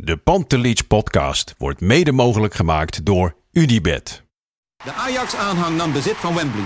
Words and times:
De 0.00 0.16
Pantelich 0.16 0.86
podcast 0.86 1.54
wordt 1.56 1.80
mede 1.80 2.12
mogelijk 2.12 2.54
gemaakt 2.54 3.04
door 3.04 3.34
Unibed. 3.52 4.22
De 4.84 4.92
Ajax-aanhang 4.92 5.76
nam 5.76 5.92
bezit 5.92 6.16
van 6.16 6.34
Wembley. 6.34 6.64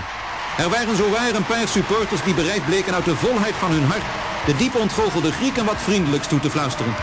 Er 0.57 0.69
waren 0.69 0.95
zowaar 0.95 1.35
een 1.35 1.45
paar 1.45 1.67
supporters 1.67 2.23
die 2.23 2.33
bereid 2.33 2.65
bleken 2.65 2.93
uit 2.93 3.05
de 3.05 3.15
volheid 3.15 3.53
van 3.53 3.71
hun 3.71 3.83
hart 3.83 4.03
de 4.45 4.55
diep 4.55 4.75
ontgoochelde 4.75 5.31
Grieken 5.31 5.65
wat 5.65 5.81
vriendelijks 5.81 6.27
toe 6.27 6.39
te 6.39 6.49
fluisteren. 6.49 6.93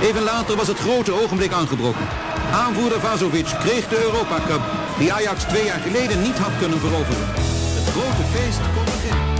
Even 0.00 0.22
later 0.22 0.56
was 0.56 0.68
het 0.68 0.78
grote 0.78 1.12
ogenblik 1.12 1.52
aangebroken. 1.52 2.08
Aanvoerder 2.52 3.00
Vazovic 3.00 3.46
kreeg 3.60 3.88
de 3.88 4.02
Europa 4.02 4.40
Cup, 4.46 4.62
die 4.98 5.12
Ajax 5.12 5.42
twee 5.42 5.64
jaar 5.64 5.80
geleden 5.80 6.22
niet 6.22 6.38
had 6.38 6.58
kunnen 6.58 6.78
veroveren. 6.78 7.26
Het 7.78 7.88
grote 7.88 8.24
feest 8.32 8.60
kon 8.74 8.84
beginnen. 8.84 9.31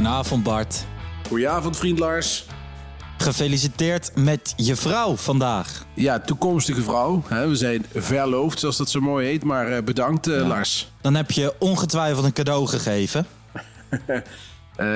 Goedenavond 0.00 0.42
Bart. 0.42 0.84
Goedenavond, 1.28 1.76
vriend 1.76 1.98
Lars. 1.98 2.46
Gefeliciteerd 3.18 4.12
met 4.14 4.52
je 4.56 4.76
vrouw 4.76 5.16
vandaag. 5.16 5.86
Ja, 5.94 6.20
toekomstige 6.20 6.82
vrouw. 6.82 7.22
We 7.28 7.54
zijn 7.54 7.86
verloofd, 7.94 8.58
zoals 8.58 8.76
dat 8.76 8.90
zo 8.90 9.00
mooi 9.00 9.26
heet. 9.26 9.44
Maar 9.44 9.66
eh, 9.72 9.82
bedankt, 9.82 10.26
eh, 10.26 10.46
Lars. 10.46 10.92
Dan 11.00 11.14
heb 11.14 11.30
je 11.30 11.54
ongetwijfeld 11.58 12.24
een 12.24 12.32
cadeau 12.32 12.66
gegeven. 12.66 13.26
Eh, 14.76 14.86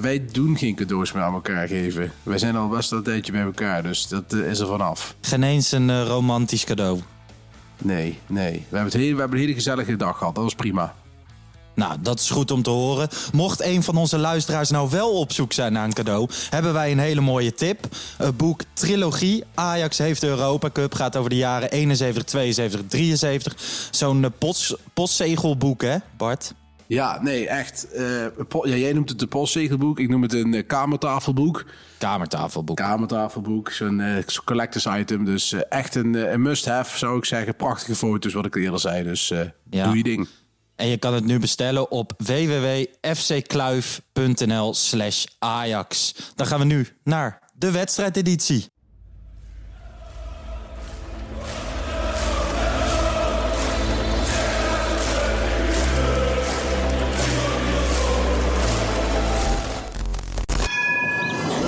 wij 0.00 0.24
doen 0.32 0.56
geen 0.56 0.74
cadeaus 0.74 1.12
meer 1.12 1.22
aan 1.22 1.34
elkaar 1.34 1.68
geven. 1.68 2.12
Wij 2.22 2.38
zijn 2.38 2.56
al 2.56 2.68
best 2.68 2.92
een 2.92 3.02
tijdje 3.02 3.32
bij 3.32 3.42
elkaar, 3.42 3.82
dus 3.82 4.08
dat 4.08 4.32
is 4.32 4.58
er 4.58 4.66
vanaf. 4.66 5.14
Geen 5.20 5.42
eens 5.42 5.72
een 5.72 6.06
romantisch 6.06 6.64
cadeau. 6.64 7.00
Nee, 7.78 8.18
nee. 8.26 8.52
We 8.52 8.76
hebben, 8.76 8.92
het 8.92 8.92
heel, 8.92 9.14
we 9.14 9.20
hebben 9.20 9.38
een 9.38 9.44
hele 9.44 9.54
gezellige 9.54 9.96
dag 9.96 10.18
gehad. 10.18 10.34
Dat 10.34 10.44
was 10.44 10.54
prima. 10.54 10.94
Nou, 11.74 11.96
dat 12.00 12.20
is 12.20 12.30
goed 12.30 12.50
om 12.50 12.62
te 12.62 12.70
horen. 12.70 13.08
Mocht 13.32 13.62
een 13.62 13.82
van 13.82 13.96
onze 13.96 14.18
luisteraars 14.18 14.70
nou 14.70 14.90
wel 14.90 15.10
op 15.18 15.32
zoek 15.32 15.52
zijn 15.52 15.72
naar 15.72 15.84
een 15.84 15.92
cadeau, 15.92 16.28
hebben 16.50 16.72
wij 16.72 16.92
een 16.92 16.98
hele 16.98 17.20
mooie 17.20 17.54
tip. 17.54 17.86
Het 18.16 18.36
boek 18.36 18.60
Trilogie. 18.72 19.44
Ajax 19.54 19.98
heeft 19.98 20.20
de 20.20 20.26
Europa 20.26 20.70
Cup. 20.70 20.94
Gaat 20.94 21.16
over 21.16 21.30
de 21.30 21.36
jaren 21.36 21.70
71, 21.70 22.24
72, 22.24 22.80
73. 22.88 23.54
Zo'n 23.90 24.24
eh, 24.24 24.30
post, 24.38 24.76
postzegelboek, 24.92 25.82
hè, 25.82 25.96
Bart? 26.16 26.54
Ja, 26.86 27.22
nee, 27.22 27.48
echt. 27.48 27.92
eh, 27.92 28.26
ja, 28.62 28.76
jij 28.76 28.92
noemt 28.92 29.08
het 29.08 29.22
een 29.22 29.28
postzegelboek. 29.28 29.98
Ik 29.98 30.08
noem 30.08 30.22
het 30.22 30.32
een 30.32 30.54
eh, 30.54 30.66
kamertafelboek. 30.66 31.64
Kamertafelboek. 31.98 32.76
Kamertafelboek, 32.76 33.70
zo'n 33.70 34.02
zo'n 34.26 34.44
collectors 34.44 34.86
item. 34.86 35.24
Dus 35.24 35.52
echt 35.52 35.94
een, 35.94 36.32
een 36.32 36.42
must-have, 36.42 36.98
zou 36.98 37.18
ik 37.18 37.24
zeggen. 37.24 37.56
Prachtige 37.56 37.94
foto's, 37.94 38.32
wat 38.32 38.46
ik 38.46 38.54
eerder 38.54 38.80
zei. 38.80 39.04
Dus 39.04 39.32
doe 39.64 39.96
je 39.96 40.02
ding. 40.02 40.28
En 40.76 40.86
je 40.86 40.96
kan 40.96 41.14
het 41.14 41.24
nu 41.24 41.38
bestellen 41.38 41.90
op 41.90 42.12
www.fckluif.nl 42.16 44.74
slash 44.74 45.24
Ajax. 45.38 46.14
Dan 46.34 46.46
gaan 46.46 46.58
we 46.58 46.64
nu 46.64 46.88
naar 47.04 47.42
de 47.54 47.70
wedstrijdeditie. 47.70 48.72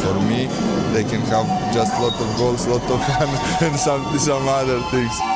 For 0.00 0.14
me, 0.22 0.48
they 0.92 1.04
can 1.04 1.20
have 1.20 1.74
just 1.74 1.98
lot 1.98 2.20
of 2.20 2.36
goals, 2.36 2.66
lot 2.66 2.90
of 2.90 3.04
fun, 3.04 3.28
and 3.68 3.80
some 3.80 4.18
some 4.18 4.48
other 4.48 4.80
things. 4.90 5.35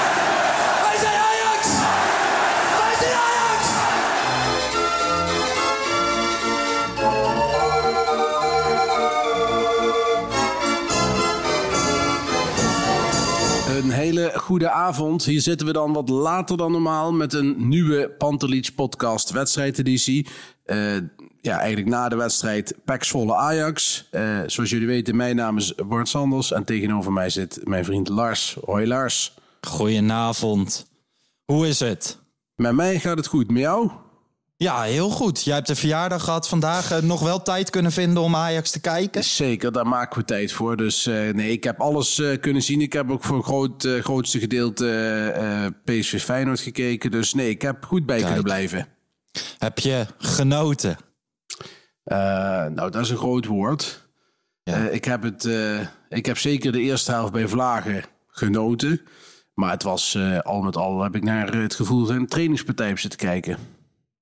Hele 14.21 14.39
goede 14.39 14.69
avond. 14.69 15.25
Hier 15.25 15.41
zitten 15.41 15.67
we 15.67 15.73
dan 15.73 15.93
wat 15.93 16.09
later 16.09 16.57
dan 16.57 16.71
normaal 16.71 17.13
met 17.13 17.33
een 17.33 17.67
nieuwe 17.67 18.09
Pantelich 18.17 18.75
podcast 18.75 19.29
wedstrijdeditie. 19.29 20.27
Eh 20.63 20.97
ja, 21.41 21.59
eigenlijk 21.59 21.89
na 21.89 22.09
de 22.09 22.15
wedstrijd 22.15 22.75
PEC 22.85 23.03
Zwolle 23.03 23.35
Ajax. 23.35 24.07
Eh, 24.11 24.39
zoals 24.45 24.69
jullie 24.69 24.87
weten, 24.87 25.15
mijn 25.15 25.35
naam 25.35 25.57
is 25.57 25.75
Bart 25.75 26.07
Sanders 26.07 26.51
en 26.51 26.63
tegenover 26.63 27.13
mij 27.13 27.29
zit 27.29 27.59
mijn 27.63 27.85
vriend 27.85 28.09
Lars. 28.09 28.57
Hoi 28.65 28.87
Lars. 28.87 29.33
Goedenavond. 29.61 30.85
Hoe 31.45 31.67
is 31.67 31.79
het? 31.79 32.17
Met 32.55 32.73
mij 32.73 32.99
gaat 32.99 33.17
het 33.17 33.27
goed, 33.27 33.51
met 33.51 33.61
jou? 33.61 33.91
Ja, 34.61 34.81
heel 34.81 35.09
goed. 35.09 35.43
Jij 35.43 35.55
hebt 35.55 35.69
een 35.69 35.75
verjaardag 35.75 36.23
gehad 36.23 36.47
vandaag. 36.47 36.91
eh, 36.91 37.01
nog 37.01 37.19
wel 37.19 37.41
tijd 37.41 37.69
kunnen 37.69 37.91
vinden 37.91 38.23
om 38.23 38.35
Ajax 38.35 38.71
te 38.71 38.79
kijken? 38.79 39.23
Zeker, 39.23 39.71
daar 39.71 39.87
maken 39.87 40.19
we 40.19 40.25
tijd 40.25 40.51
voor. 40.51 40.77
Dus 40.77 41.05
eh, 41.05 41.29
nee, 41.29 41.51
ik 41.51 41.63
heb 41.63 41.79
alles 41.79 42.19
eh, 42.19 42.39
kunnen 42.39 42.61
zien. 42.61 42.81
Ik 42.81 42.93
heb 42.93 43.11
ook 43.11 43.23
voor 43.23 43.37
het 43.37 43.45
groot, 43.45 43.87
grootste 44.01 44.39
gedeelte 44.39 45.73
PSV 45.83 46.23
Feyenoord 46.23 46.59
gekeken. 46.59 47.11
Dus 47.11 47.33
nee, 47.33 47.49
ik 47.49 47.61
heb 47.61 47.85
goed 47.85 48.05
bij 48.05 48.15
Kijk. 48.15 48.27
kunnen 48.27 48.43
blijven. 48.43 48.87
Heb 49.57 49.79
je 49.79 50.05
genoten? 50.17 50.97
Nou, 52.03 52.89
dat 52.89 52.95
is 52.95 53.09
een 53.09 53.17
groot 53.17 53.45
woord. 53.45 54.09
Ja. 54.63 54.77
Ik, 54.77 55.05
heb 55.05 55.23
het, 55.23 55.49
ik 56.09 56.25
heb 56.25 56.37
zeker 56.37 56.71
de 56.71 56.81
eerste 56.81 57.11
helft 57.11 57.31
bij 57.31 57.47
Vlagen 57.47 58.03
genoten. 58.27 59.01
Maar 59.53 59.71
het 59.71 59.83
was 59.83 60.17
al 60.41 60.61
met 60.61 60.75
al, 60.75 61.03
heb 61.03 61.15
ik 61.15 61.23
naar 61.23 61.53
het 61.55 61.75
gevoel 61.75 62.05
van 62.05 62.15
een 62.15 62.27
trainingspartij 62.27 62.91
op 62.91 62.99
zitten 62.99 63.19
kijken. 63.19 63.80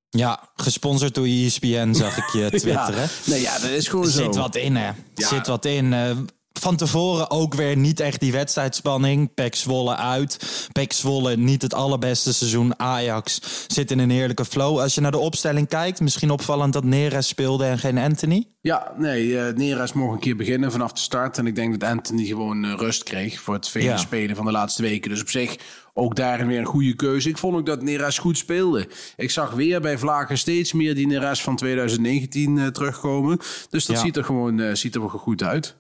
Ja, 0.09 0.49
gesponsord 0.55 1.13
door 1.15 1.25
ESPN 1.25 1.93
zag 1.93 2.17
ik 2.17 2.29
je 2.29 2.49
twitteren. 2.59 3.01
Ja, 3.01 3.07
nee, 3.25 3.41
ja, 3.41 3.59
dat 3.59 3.69
is 3.69 3.87
gewoon 3.87 4.05
Er 4.05 4.11
zo. 4.11 4.23
zit 4.23 4.35
wat 4.35 4.55
in, 4.55 4.75
hè? 4.75 4.85
Er 4.87 4.95
Ja. 5.15 5.27
zit 5.27 5.47
wat 5.47 5.65
in. 5.65 5.93
Eh, 5.93 6.11
van 6.59 6.75
tevoren 6.75 7.31
ook 7.31 7.53
weer 7.53 7.77
niet 7.77 7.99
echt 7.99 8.19
die 8.19 8.31
wedstrijdspanning. 8.31 9.33
Pek 9.33 9.55
Zwolle 9.55 9.95
uit. 9.95 10.67
Pek 10.71 10.93
Zwolle 10.93 11.37
niet 11.37 11.61
het 11.61 11.73
allerbeste 11.73 12.33
seizoen. 12.33 12.79
Ajax 12.79 13.39
zit 13.67 13.91
in 13.91 13.99
een 13.99 14.09
heerlijke 14.09 14.45
flow. 14.45 14.79
Als 14.79 14.95
je 14.95 15.01
naar 15.01 15.11
de 15.11 15.17
opstelling 15.17 15.67
kijkt, 15.67 15.99
misschien 15.99 16.29
opvallend 16.31 16.73
dat 16.73 16.83
Neres 16.83 17.27
speelde 17.27 17.65
en 17.65 17.79
geen 17.79 17.97
Anthony. 17.97 18.45
Ja, 18.61 18.91
nee, 18.97 19.39
eh 19.39 19.53
Neres 19.55 19.93
mocht 19.93 20.13
een 20.13 20.19
keer 20.19 20.35
beginnen 20.35 20.71
vanaf 20.71 20.91
de 20.93 20.99
start. 20.99 21.37
En 21.37 21.47
ik 21.47 21.55
denk 21.55 21.79
dat 21.79 21.89
Anthony 21.89 22.25
gewoon 22.25 22.65
eh, 22.65 22.73
rust 22.77 23.03
kreeg 23.03 23.39
voor 23.41 23.53
het 23.53 23.67
vele 23.69 23.85
Ja. 23.85 23.97
spelen 23.97 24.35
van 24.35 24.45
de 24.45 24.51
laatste 24.51 24.81
weken. 24.81 25.09
Dus 25.09 25.21
op 25.21 25.29
zich 25.29 25.55
ook 25.93 26.15
daarin 26.15 26.47
weer 26.47 26.59
een 26.59 26.65
goede 26.65 26.95
keuze. 26.95 27.29
Ik 27.29 27.37
vond 27.37 27.55
ook 27.57 27.65
dat 27.65 27.81
Neres 27.81 28.17
goed 28.17 28.37
speelde. 28.37 28.87
Ik 29.15 29.31
zag 29.31 29.51
weer 29.51 29.81
bij 29.81 29.97
Vlagen 29.97 30.37
steeds 30.37 30.73
meer 30.73 30.95
die 30.95 31.07
Neres 31.07 31.41
van 31.41 31.55
2019 31.55 32.57
eh, 32.57 32.67
terugkomen. 32.67 33.37
Dus 33.69 33.85
dat 33.85 33.95
Ja. 33.95 34.01
ziet 34.03 34.17
er 34.17 34.23
gewoon 34.23 34.75
ziet 34.77 34.95
er 34.95 34.99
wel 35.01 35.09
goed 35.09 35.43
uit. 35.43 35.75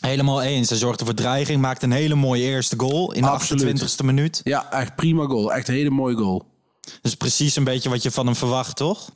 Helemaal 0.00 0.42
eens. 0.42 0.68
Hij 0.68 0.78
zorgde 0.78 1.04
voor 1.04 1.14
dreiging, 1.14 1.60
maakte 1.60 1.84
een 1.84 1.92
hele 1.92 2.14
mooie 2.14 2.42
eerste 2.42 2.78
goal 2.78 3.12
in 3.12 3.22
de 3.22 3.28
Absoluut. 3.28 3.82
28e 4.00 4.04
minuut. 4.04 4.40
Ja, 4.44 4.72
echt 4.72 4.94
prima 4.94 5.24
goal. 5.24 5.52
Echt 5.52 5.68
een 5.68 5.74
hele 5.74 5.90
mooie 5.90 6.16
goal. 6.16 6.44
Dus 7.02 7.14
precies 7.14 7.56
een 7.56 7.64
beetje 7.64 7.88
wat 7.88 8.02
je 8.02 8.10
van 8.10 8.26
hem 8.26 8.34
verwacht, 8.36 8.76
toch? 8.76 9.10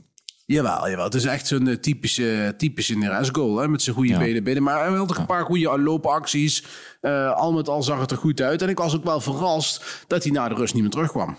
Jawel, 0.47 0.89
jawel. 0.89 1.05
Het 1.05 1.15
is 1.15 1.25
echt 1.25 1.47
zo'n 1.47 1.69
eh, 1.69 1.77
typische, 1.77 2.55
typische 2.57 2.97
Neres 2.97 3.29
goal. 3.33 3.57
Hè? 3.59 3.69
Met 3.69 3.83
zijn 3.83 3.97
goede 3.97 4.13
Ja. 4.13 4.19
benen 4.19 4.45
binnen. 4.45 4.63
Maar 4.63 4.87
hij 4.89 4.97
had 4.97 5.17
een 5.17 5.27
paar 5.27 5.45
goede 5.45 5.79
loopacties. 5.79 6.65
Eh, 7.01 7.33
al 7.33 7.53
met 7.53 7.69
al 7.69 7.83
zag 7.83 8.01
het 8.01 8.11
er 8.11 8.17
goed 8.17 8.41
uit. 8.41 8.63
En 8.63 8.69
ik 8.69 8.79
was 8.79 8.95
ook 8.95 9.05
wel 9.05 9.21
verrast 9.21 10.05
dat 10.07 10.23
hij 10.23 10.33
na 10.33 10.49
de 10.49 10.55
rust 10.55 10.75
niet 10.75 10.83
meer 10.83 10.91
terugkwam. 10.93 11.37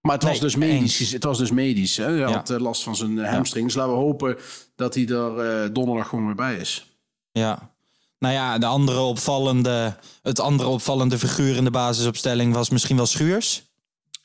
Maar 0.00 0.14
het 0.14 0.22
was 0.22 0.32
Nee, 0.32 0.40
dus 0.40 0.56
medisch. 0.56 1.12
Het 1.12 1.24
was 1.24 1.38
dus 1.38 1.50
medisch. 1.50 1.96
Hè? 1.96 2.04
Hij 2.04 2.16
Ja. 2.16 2.32
had 2.32 2.50
eh, 2.50 2.58
last 2.58 2.82
van 2.82 2.96
zijn 2.96 3.18
hamstrings. 3.24 3.74
Laten 3.74 3.92
we 3.92 3.98
hopen 3.98 4.36
dat 4.76 4.94
hij 4.94 5.06
er 5.06 5.72
donderdag 5.72 6.08
gewoon 6.08 6.26
weer 6.26 6.34
bij 6.34 6.56
is. 6.56 6.96
Ja. 7.32 7.71
Nou 8.22 8.34
ja, 8.34 8.58
de 8.58 8.66
andere 8.66 9.00
opvallende, 9.00 9.96
het 10.22 10.40
andere 10.40 10.68
opvallende 10.68 11.18
figuur 11.18 11.56
in 11.56 11.64
de 11.64 11.70
basisopstelling 11.70 12.54
was 12.54 12.70
misschien 12.70 12.96
wel 12.96 13.06
Schuurs. 13.06 13.62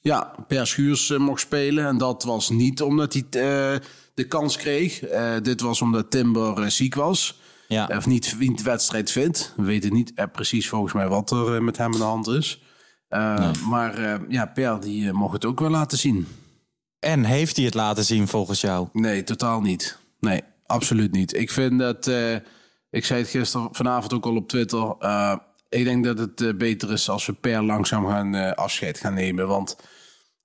Ja, 0.01 0.35
Per 0.47 0.67
Schuurs 0.67 1.09
eh, 1.09 1.17
mocht 1.17 1.41
spelen. 1.41 1.85
En 1.85 1.97
dat 1.97 2.23
was 2.23 2.49
niet 2.49 2.81
omdat 2.81 3.13
hij 3.13 3.23
eh, 3.23 3.79
de 4.13 4.27
kans 4.27 4.57
kreeg. 4.57 5.01
Eh, 5.01 5.33
dit 5.41 5.61
was 5.61 5.81
omdat 5.81 6.11
Timber 6.11 6.71
ziek 6.71 6.95
was. 6.95 7.39
Ja. 7.67 7.89
Of 7.97 8.05
niet, 8.05 8.35
niet 8.39 8.57
de 8.57 8.63
wedstrijd 8.63 9.11
vindt. 9.11 9.53
We 9.55 9.63
weten 9.63 9.93
niet 9.93 10.13
precies 10.31 10.69
volgens 10.69 10.93
mij 10.93 11.07
wat 11.07 11.31
er 11.31 11.63
met 11.63 11.77
hem 11.77 11.93
aan 11.93 11.99
de 11.99 12.05
hand 12.05 12.27
is. 12.27 12.61
Maar 13.69 14.21
ja, 14.29 14.45
Per 14.45 14.79
die 14.79 15.11
mocht 15.11 15.33
het 15.33 15.45
ook 15.45 15.59
wel 15.59 15.69
laten 15.69 15.97
zien. 15.97 16.27
En 16.99 17.23
heeft 17.23 17.55
hij 17.55 17.65
het 17.65 17.73
laten 17.73 18.03
zien 18.03 18.27
volgens 18.27 18.61
jou? 18.61 18.87
Nee, 18.93 19.23
totaal 19.23 19.61
niet. 19.61 19.97
Nee, 20.19 20.41
absoluut 20.65 21.11
niet. 21.11 21.35
Ik 21.35 21.51
vind 21.51 21.79
dat, 21.79 22.09
ik 22.89 23.05
zei 23.05 23.19
het 23.21 23.29
gisteren, 23.29 23.67
vanavond 23.71 24.13
ook 24.13 24.25
al 24.25 24.35
op 24.35 24.47
Twitter. 24.47 24.95
eh, 24.99 25.35
ik 25.69 25.83
denk 25.83 26.03
dat 26.03 26.17
het 26.17 26.41
eh, 26.41 26.53
beter 26.53 26.91
is 26.91 27.09
als 27.09 27.25
we 27.25 27.33
per 27.33 27.63
langzaam 27.63 28.07
gaan 28.07 28.35
eh, 28.35 28.51
afscheid 28.51 28.99
gaan 28.99 29.13
nemen. 29.13 29.47
Want 29.47 29.77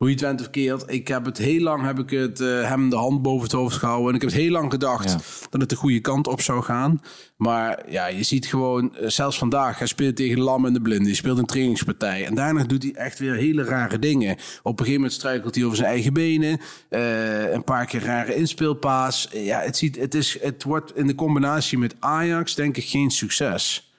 hoe 0.02 0.10
je 0.10 0.16
het 0.16 0.26
went 0.26 0.40
of 0.40 0.50
keert, 0.50 0.84
ik 0.86 1.08
heb 1.08 1.24
het 1.24 1.38
heel 1.38 1.60
lang 1.60 1.84
heb 1.84 1.98
ik 1.98 2.10
het, 2.10 2.40
eh, 2.40 2.68
hem 2.68 2.90
de 2.90 2.96
hand 2.96 3.22
boven 3.22 3.42
het 3.42 3.52
hoofd 3.52 3.76
gehouden. 3.76 4.08
En 4.08 4.14
ik 4.14 4.20
heb 4.20 4.30
het 4.30 4.40
heel 4.40 4.50
lang 4.50 4.70
gedacht 4.70 5.10
Ja. 5.10 5.18
dat 5.50 5.60
het 5.60 5.70
de 5.70 5.76
goede 5.76 6.00
kant 6.00 6.26
op 6.26 6.40
zou 6.40 6.62
gaan. 6.62 7.00
Maar 7.36 7.82
ja, 7.90 8.06
je 8.06 8.22
ziet 8.22 8.46
gewoon, 8.46 8.96
eh, 8.96 9.08
zelfs 9.08 9.38
vandaag, 9.38 9.78
hij 9.78 9.86
speelt 9.86 10.16
tegen 10.16 10.40
Lam 10.40 10.66
en 10.66 10.72
de 10.72 10.80
Blinde. 10.80 11.04
Hij 11.04 11.14
speelt 11.14 11.38
een 11.38 11.46
trainingspartij. 11.46 12.26
En 12.26 12.34
daarna 12.34 12.64
doet 12.64 12.82
hij 12.82 12.92
echt 12.92 13.18
weer 13.18 13.34
hele 13.34 13.64
rare 13.64 13.98
dingen. 13.98 14.32
Op 14.62 14.72
een 14.72 14.78
gegeven 14.78 14.92
moment 14.94 15.12
struikelt 15.12 15.54
hij 15.54 15.64
over 15.64 15.76
zijn 15.76 15.88
eigen 15.88 16.12
benen. 16.12 16.60
Eh, 16.88 17.52
een 17.52 17.64
paar 17.64 17.86
keer 17.86 18.02
rare 18.04 18.34
inspeelpaas. 18.34 19.28
Ja, 19.32 19.60
het, 19.60 19.76
ziet, 19.76 19.96
het, 19.96 20.14
is, 20.14 20.38
het 20.40 20.62
wordt 20.62 20.96
in 20.96 21.06
de 21.06 21.14
combinatie 21.14 21.78
met 21.78 21.94
Ajax 21.98 22.54
denk 22.54 22.76
ik 22.76 22.84
geen 22.84 23.10
succes. 23.10 23.91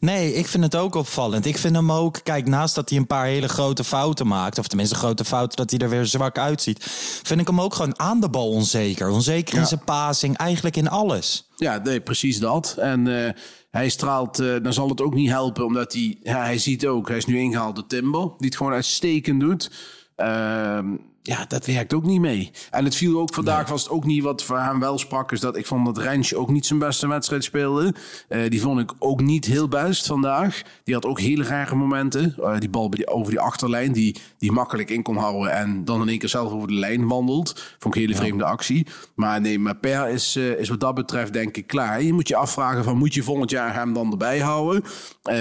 Nee, 0.00 0.34
ik 0.34 0.46
vind 0.46 0.64
het 0.64 0.76
ook 0.76 0.94
opvallend. 0.94 1.46
Ik 1.46 1.58
vind 1.58 1.74
hem 1.74 1.92
ook, 1.92 2.20
kijk, 2.22 2.46
naast 2.46 2.74
dat 2.74 2.88
hij 2.88 2.98
een 2.98 3.06
paar 3.06 3.26
hele 3.26 3.48
grote 3.48 3.84
fouten 3.84 4.26
maakt, 4.26 4.58
of 4.58 4.66
tenminste 4.66 4.94
grote 4.94 5.24
fouten 5.24 5.56
dat 5.56 5.70
hij 5.70 5.78
er 5.78 5.88
weer 5.88 6.06
zwak 6.06 6.38
uitziet, 6.38 6.84
vind 7.22 7.40
ik 7.40 7.46
hem 7.46 7.60
ook 7.60 7.74
gewoon 7.74 7.98
aan 7.98 8.20
de 8.20 8.28
bal 8.28 8.48
onzeker. 8.48 9.08
Onzeker 9.08 9.58
in 9.58 9.66
zijn 9.66 9.84
passing, 9.84 10.36
eigenlijk 10.36 10.76
in 10.76 10.88
alles. 10.88 11.48
Ja, 11.56 11.78
nee, 11.78 12.00
precies 12.00 12.38
dat. 12.38 12.74
En 12.78 13.26
eh, 13.26 13.32
hij 13.70 13.88
straalt, 13.88 14.38
eh, 14.38 14.54
dan 14.62 14.72
zal 14.72 14.88
het 14.88 15.00
ook 15.00 15.14
niet 15.14 15.30
helpen, 15.30 15.64
omdat 15.64 15.92
hij, 15.92 16.18
ja, 16.22 16.42
hij 16.42 16.58
ziet 16.58 16.86
ook, 16.86 17.08
hij 17.08 17.16
is 17.16 17.26
nu 17.26 17.38
ingehaald 17.38 17.74
door 17.74 17.86
Timber, 17.86 18.20
die 18.20 18.46
het 18.46 18.56
gewoon 18.56 18.72
uitstekend 18.72 19.40
doet. 19.40 19.70
Ehm, 20.16 20.86
ja, 21.22 21.44
dat 21.48 21.66
werkt 21.66 21.94
ook 21.94 22.04
niet 22.04 22.20
mee. 22.20 22.50
En 22.70 22.84
het 22.84 22.94
viel 22.94 23.20
ook 23.20 23.34
vandaag, 23.34 23.68
was 23.68 23.82
het 23.82 23.92
ook 23.92 24.04
niet 24.04 24.22
wat 24.22 24.42
voor 24.42 24.58
hem 24.58 24.80
wel 24.80 24.98
sprak, 24.98 25.32
is 25.32 25.40
dat 25.40 25.56
ik 25.56 25.66
vond 25.66 25.86
dat 25.86 25.98
Rensje 25.98 26.36
ook 26.36 26.50
niet 26.50 26.66
zijn 26.66 26.78
beste 26.78 27.08
wedstrijd 27.08 27.44
speelde. 27.44 27.94
Eh, 28.28 28.50
die 28.50 28.60
vond 28.60 28.80
ik 28.80 28.92
ook 28.98 29.20
niet 29.20 29.44
heel 29.44 29.68
best 29.68 30.06
vandaag. 30.06 30.62
Die 30.84 30.94
had 30.94 31.06
ook 31.06 31.20
hele 31.20 31.44
rare 31.44 31.74
momenten. 31.74 32.34
Eh, 32.38 32.58
die 32.58 32.68
bal 32.68 32.90
over 33.04 33.30
die 33.30 33.40
achterlijn, 33.40 33.92
die, 33.92 34.16
die 34.38 34.52
makkelijk 34.52 34.90
in 34.90 35.02
kon 35.02 35.16
houden 35.16 35.52
en 35.52 35.84
dan 35.84 36.00
in 36.02 36.08
één 36.08 36.18
keer 36.18 36.28
zelf 36.28 36.52
over 36.52 36.68
de 36.68 36.74
lijn 36.74 37.08
wandelt. 37.08 37.76
Vond 37.78 37.94
ik 37.94 38.00
een 38.00 38.08
hele 38.08 38.20
vreemde 38.20 38.44
actie. 38.44 38.86
Maar 39.14 39.40
nee, 39.40 39.58
maar 39.58 39.76
Per 39.76 40.08
is, 40.08 40.36
eh, 40.36 40.58
is 40.58 40.68
wat 40.68 40.80
dat 40.80 40.94
betreft 40.94 41.32
denk 41.32 41.56
ik 41.56 41.66
klaar. 41.66 42.02
Je 42.02 42.12
moet 42.12 42.28
je 42.28 42.36
afvragen 42.36 42.84
van, 42.84 42.96
moet 42.96 43.14
je 43.14 43.22
volgend 43.22 43.50
jaar 43.50 43.74
hem 43.74 43.92
dan 43.92 44.10
erbij 44.10 44.38
houden 44.38 44.84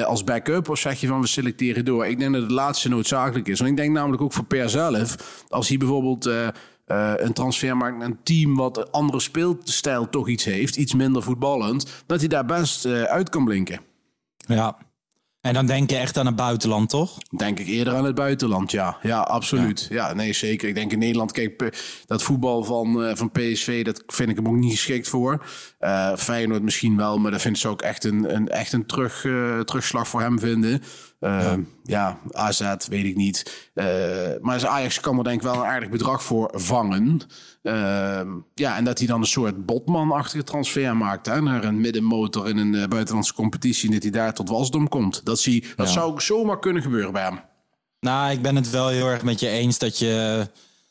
als 0.05 0.23
backup? 0.23 0.69
Of 0.69 0.79
zeg 0.79 0.99
je 0.99 1.07
van, 1.07 1.21
we 1.21 1.27
selecteren 1.27 1.85
door? 1.85 2.07
Ik 2.07 2.19
denk 2.19 2.33
dat 2.33 2.41
het 2.41 2.51
laatste 2.51 2.89
noodzakelijk 2.89 3.47
is. 3.47 3.59
Want 3.59 3.71
ik 3.71 3.77
denk 3.77 3.91
namelijk 3.91 4.21
ook 4.21 4.33
voor 4.33 4.45
Per 4.45 4.69
zelf, 4.69 5.15
als 5.49 5.70
hij 5.71 5.79
bijvoorbeeld... 5.79 6.25
eh, 6.25 6.47
eh, 6.91 7.13
een 7.17 7.33
transfer 7.33 7.77
maakt 7.77 7.97
naar 7.97 8.07
een 8.07 8.23
team 8.23 8.55
wat 8.55 8.77
een 8.77 8.91
andere 8.91 9.19
speelstijl 9.19 10.09
toch 10.09 10.27
iets 10.27 10.43
heeft, 10.43 10.75
iets 10.75 10.93
minder 10.93 11.23
voetballend, 11.23 12.03
dat 12.05 12.19
hij 12.19 12.27
daar 12.27 12.45
best 12.45 12.85
eh, 12.85 13.03
uit 13.03 13.29
kan 13.29 13.45
blinken. 13.45 13.79
Ja. 14.37 14.77
En 15.41 15.53
dan 15.53 15.65
denk 15.65 15.89
je 15.89 15.97
echt 15.97 16.17
aan 16.17 16.25
het 16.25 16.35
buitenland, 16.35 16.89
toch? 16.89 17.17
Denk 17.37 17.59
ik 17.59 17.67
eerder 17.67 17.95
aan 17.95 18.05
het 18.05 18.15
buitenland, 18.15 18.71
ja. 18.71 18.97
Ja, 19.01 19.19
absoluut. 19.19 19.87
Ja, 19.89 20.13
nee, 20.13 20.33
zeker. 20.33 20.69
Ik 20.69 20.75
denk 20.75 20.91
in 20.91 20.99
Nederland, 20.99 21.31
kijk, 21.31 21.77
dat 22.05 22.23
voetbal 22.23 22.63
van, 22.63 23.17
van 23.17 23.31
PSV, 23.31 23.83
dat 23.83 24.03
vind 24.07 24.29
ik 24.29 24.35
hem 24.35 24.47
ook 24.47 24.55
niet 24.55 24.71
geschikt 24.71 25.07
voor. 25.07 25.45
Feyenoord 26.17 26.61
misschien 26.61 26.97
wel, 26.97 27.19
maar 27.19 27.31
dat 27.31 27.41
vind 27.41 27.57
ik 27.57 27.65
ook 27.65 27.81
echt 27.81 28.03
een, 28.03 28.35
een, 28.35 28.47
echt 28.47 28.73
een 28.73 28.85
terug, 28.85 29.21
terugslag 29.65 30.07
voor 30.07 30.21
hem 30.21 30.39
vinden. 30.39 30.81
Eh, 31.21 31.53
ja. 31.83 32.17
AZ, 32.31 32.75
weet 32.89 33.05
ik 33.05 33.15
niet. 33.15 33.69
Eh, 33.73 33.85
maar 34.41 34.67
Ajax 34.67 34.99
kan 34.99 35.17
er 35.17 35.23
denk 35.23 35.35
ik 35.35 35.41
wel 35.41 35.53
een 35.55 35.65
aardig 35.69 35.89
bedrag 35.89 36.23
voor 36.23 36.49
vangen. 36.53 37.21
Eh, 37.61 38.21
ja, 38.55 38.77
en 38.77 38.83
dat 38.83 38.97
hij 38.97 39.07
dan 39.07 39.19
een 39.19 39.27
soort 39.27 39.65
botman-achtige 39.65 40.43
transfer 40.43 40.97
maakt 40.97 41.25
hè, 41.25 41.41
naar 41.41 41.63
een 41.63 41.81
middenmotor 41.81 42.49
in 42.49 42.57
een 42.57 42.75
eh, 42.75 42.87
buitenlandse 42.87 43.33
competitie. 43.33 43.87
En 43.87 43.93
dat 43.93 44.03
hij 44.03 44.11
daar 44.11 44.33
tot 44.33 44.49
wasdom 44.49 44.87
komt. 44.89 45.25
Dat, 45.25 45.39
zie, 45.39 45.65
dat 45.75 45.87
Ja. 45.87 45.93
zou 45.93 46.21
zomaar 46.21 46.59
kunnen 46.59 46.81
gebeuren 46.81 47.11
bij 47.13 47.23
hem. 47.23 47.39
Nou, 47.99 48.31
ik 48.31 48.41
ben 48.41 48.55
het 48.55 48.69
wel 48.69 48.87
heel 48.87 49.07
erg 49.07 49.23
met 49.23 49.39
je 49.39 49.47
eens 49.47 49.77
dat 49.77 49.99
je, 49.99 50.47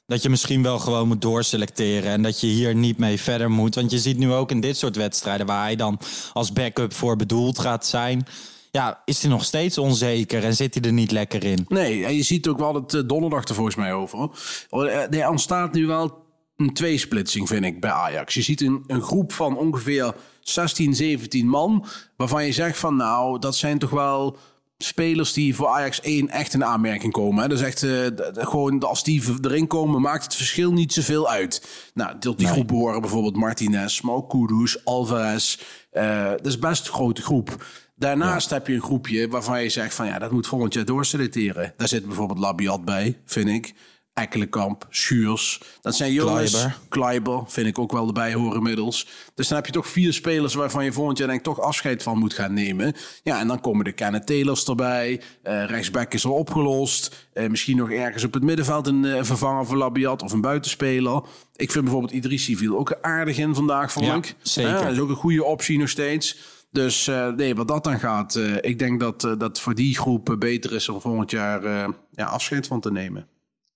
dat 0.06 0.22
je 0.22 0.30
misschien 0.30 0.62
wel 0.62 0.78
gewoon 0.78 1.08
moet 1.08 1.22
doorselecteren. 1.22 2.10
En 2.10 2.22
dat 2.22 2.40
je 2.40 2.46
hier 2.46 2.74
niet 2.74 2.98
mee 2.98 3.20
verder 3.20 3.50
moet. 3.50 3.74
Want 3.74 3.90
je 3.90 3.98
ziet 3.98 4.18
nu 4.18 4.32
ook 4.32 4.50
in 4.50 4.60
dit 4.60 4.76
soort 4.76 4.96
wedstrijden 4.96 5.46
waar 5.46 5.62
hij 5.62 5.76
dan 5.76 5.98
als 6.32 6.52
backup 6.52 6.92
voor 6.94 7.16
bedoeld 7.16 7.58
gaat 7.58 7.86
zijn. 7.86 8.26
Ja, 8.70 9.02
is 9.04 9.22
hij 9.22 9.30
nog 9.30 9.44
steeds 9.44 9.78
onzeker 9.78 10.44
en 10.44 10.54
zit 10.54 10.74
hij 10.74 10.82
er 10.82 10.92
niet 10.92 11.10
lekker 11.10 11.44
in? 11.44 11.64
Nee, 11.68 12.04
en 12.04 12.16
je 12.16 12.22
ziet 12.22 12.48
ook 12.48 12.58
wel 12.58 12.74
het 12.74 12.94
eh, 12.94 13.00
donderdag 13.06 13.44
er 13.44 13.54
volgens 13.54 13.76
mij 13.76 13.92
over. 13.92 14.28
Eh, 14.70 15.20
Er 15.20 15.28
ontstaat 15.28 15.72
nu 15.72 15.86
wel 15.86 16.24
een 16.56 16.72
tweesplitsing, 16.72 17.48
vind 17.48 17.64
ik, 17.64 17.80
bij 17.80 17.90
Ajax. 17.90 18.34
Je 18.34 18.42
ziet 18.42 18.60
een, 18.60 18.84
een 18.86 19.02
groep 19.02 19.32
van 19.32 19.56
ongeveer 19.56 20.14
16, 20.40 20.94
17 20.94 21.48
man... 21.48 21.86
waarvan 22.16 22.44
je 22.44 22.52
zegt 22.52 22.78
van 22.78 22.96
nou, 22.96 23.38
dat 23.38 23.56
zijn 23.56 23.78
toch 23.78 23.90
wel 23.90 24.36
spelers 24.82 25.32
die 25.32 25.54
voor 25.54 25.66
Ajax 25.66 26.00
1 26.00 26.28
echt 26.28 26.54
in 26.54 26.64
aanmerking 26.64 27.12
komen. 27.12 27.42
Hè. 27.44 27.52
Is 27.52 27.60
echt 27.60 27.82
eh, 27.82 28.06
gewoon 28.32 28.80
als 28.82 29.04
die 29.04 29.22
erin 29.40 29.66
komen, 29.66 30.00
maakt 30.00 30.24
het 30.24 30.34
verschil 30.34 30.72
niet 30.72 30.92
zoveel 30.92 31.28
uit. 31.28 31.68
Nou, 31.94 32.18
tot 32.18 32.38
die 32.38 32.46
groep 32.46 32.66
behoren 32.66 33.00
bijvoorbeeld 33.00 33.36
Martinez, 33.36 34.00
Kudus, 34.28 34.84
Alvarez. 34.84 35.58
Eh, 35.90 36.30
dat 36.30 36.46
is 36.46 36.58
best 36.58 36.86
een 36.86 36.92
grote 36.92 37.22
groep. 37.22 37.64
Daarnaast 38.00 38.50
heb 38.50 38.66
je 38.66 38.74
een 38.74 38.82
groepje 38.82 39.28
waarvan 39.28 39.62
je 39.62 39.68
zegt 39.68 39.94
van 39.94 40.06
ja, 40.06 40.18
dat 40.18 40.30
moet 40.30 40.46
volgend 40.46 40.74
jaar 40.74 40.84
doorselecteren. 40.84 41.74
Daar 41.76 41.88
zit 41.88 42.06
bijvoorbeeld 42.06 42.38
Labiat 42.38 42.84
bij, 42.84 43.18
vind 43.24 43.48
ik. 43.48 43.72
Ekkelenkamp, 44.14 44.86
Schuurs. 44.90 45.60
Dat 45.80 45.94
zijn 45.96 46.12
jongens. 46.12 46.66
Kleiber. 46.88 47.42
Vind 47.46 47.66
ik 47.66 47.78
ook 47.78 47.92
wel 47.92 48.06
erbij 48.06 48.32
horen 48.34 48.56
inmiddels. 48.56 49.08
Dus 49.34 49.48
dan 49.48 49.56
heb 49.56 49.66
je 49.66 49.72
toch 49.72 49.86
vier 49.88 50.12
spelers 50.12 50.54
waarvan 50.54 50.84
je 50.84 50.92
volgend 50.92 51.18
jaar 51.18 51.26
denk 51.26 51.38
ik 51.38 51.44
toch 51.44 51.60
afscheid 51.60 52.02
van 52.02 52.18
moet 52.18 52.34
gaan 52.34 52.54
nemen. 52.54 52.94
Ja, 53.22 53.40
en 53.40 53.46
dan 53.46 53.60
komen 53.60 53.84
de 53.84 53.92
Kenneth 53.92 54.26
Taylors 54.26 54.64
erbij. 54.64 55.20
Rechtsback 55.42 56.14
is 56.14 56.24
al 56.24 56.32
opgelost. 56.32 57.28
Eh, 57.32 57.48
misschien 57.48 57.76
nog 57.76 57.90
ergens 57.90 58.24
op 58.24 58.34
het 58.34 58.42
middenveld 58.42 58.86
een 58.86 59.04
eh, 59.04 59.22
vervanger 59.22 59.66
voor 59.66 59.76
Labiat 59.76 60.22
of 60.22 60.32
een 60.32 60.40
buitenspeler. 60.40 61.22
Ik 61.56 61.70
vind 61.70 61.84
bijvoorbeeld 61.84 62.12
Idrissi 62.14 62.56
viel 62.56 62.78
ook 62.78 62.98
aardig 63.00 63.38
in 63.38 63.54
vandaag, 63.54 63.92
vond 63.92 64.06
Ja, 64.06 64.14
ik. 64.14 64.34
zeker. 64.42 64.70
Ja, 64.70 64.82
dat 64.82 64.92
is 64.92 64.98
ook 64.98 65.08
een 65.08 65.14
goede 65.14 65.44
optie 65.44 65.78
nog 65.78 65.88
steeds. 65.88 66.36
Dus 66.70 67.08
eh, 67.08 67.28
nee, 67.28 67.54
wat 67.54 67.68
dat 67.68 67.84
dan 67.84 67.98
gaat, 67.98 68.34
eh, 68.34 68.56
ik 68.60 68.78
denk 68.78 69.00
dat 69.00 69.24
eh, 69.24 69.32
dat 69.38 69.60
voor 69.60 69.74
die 69.74 69.98
groep 69.98 70.36
beter 70.38 70.72
is 70.72 70.88
om 70.88 71.00
volgend 71.00 71.30
jaar 71.30 71.62
ja, 72.10 72.24
afscheid 72.24 72.66
van 72.66 72.80
te 72.80 72.92
nemen. 72.92 73.26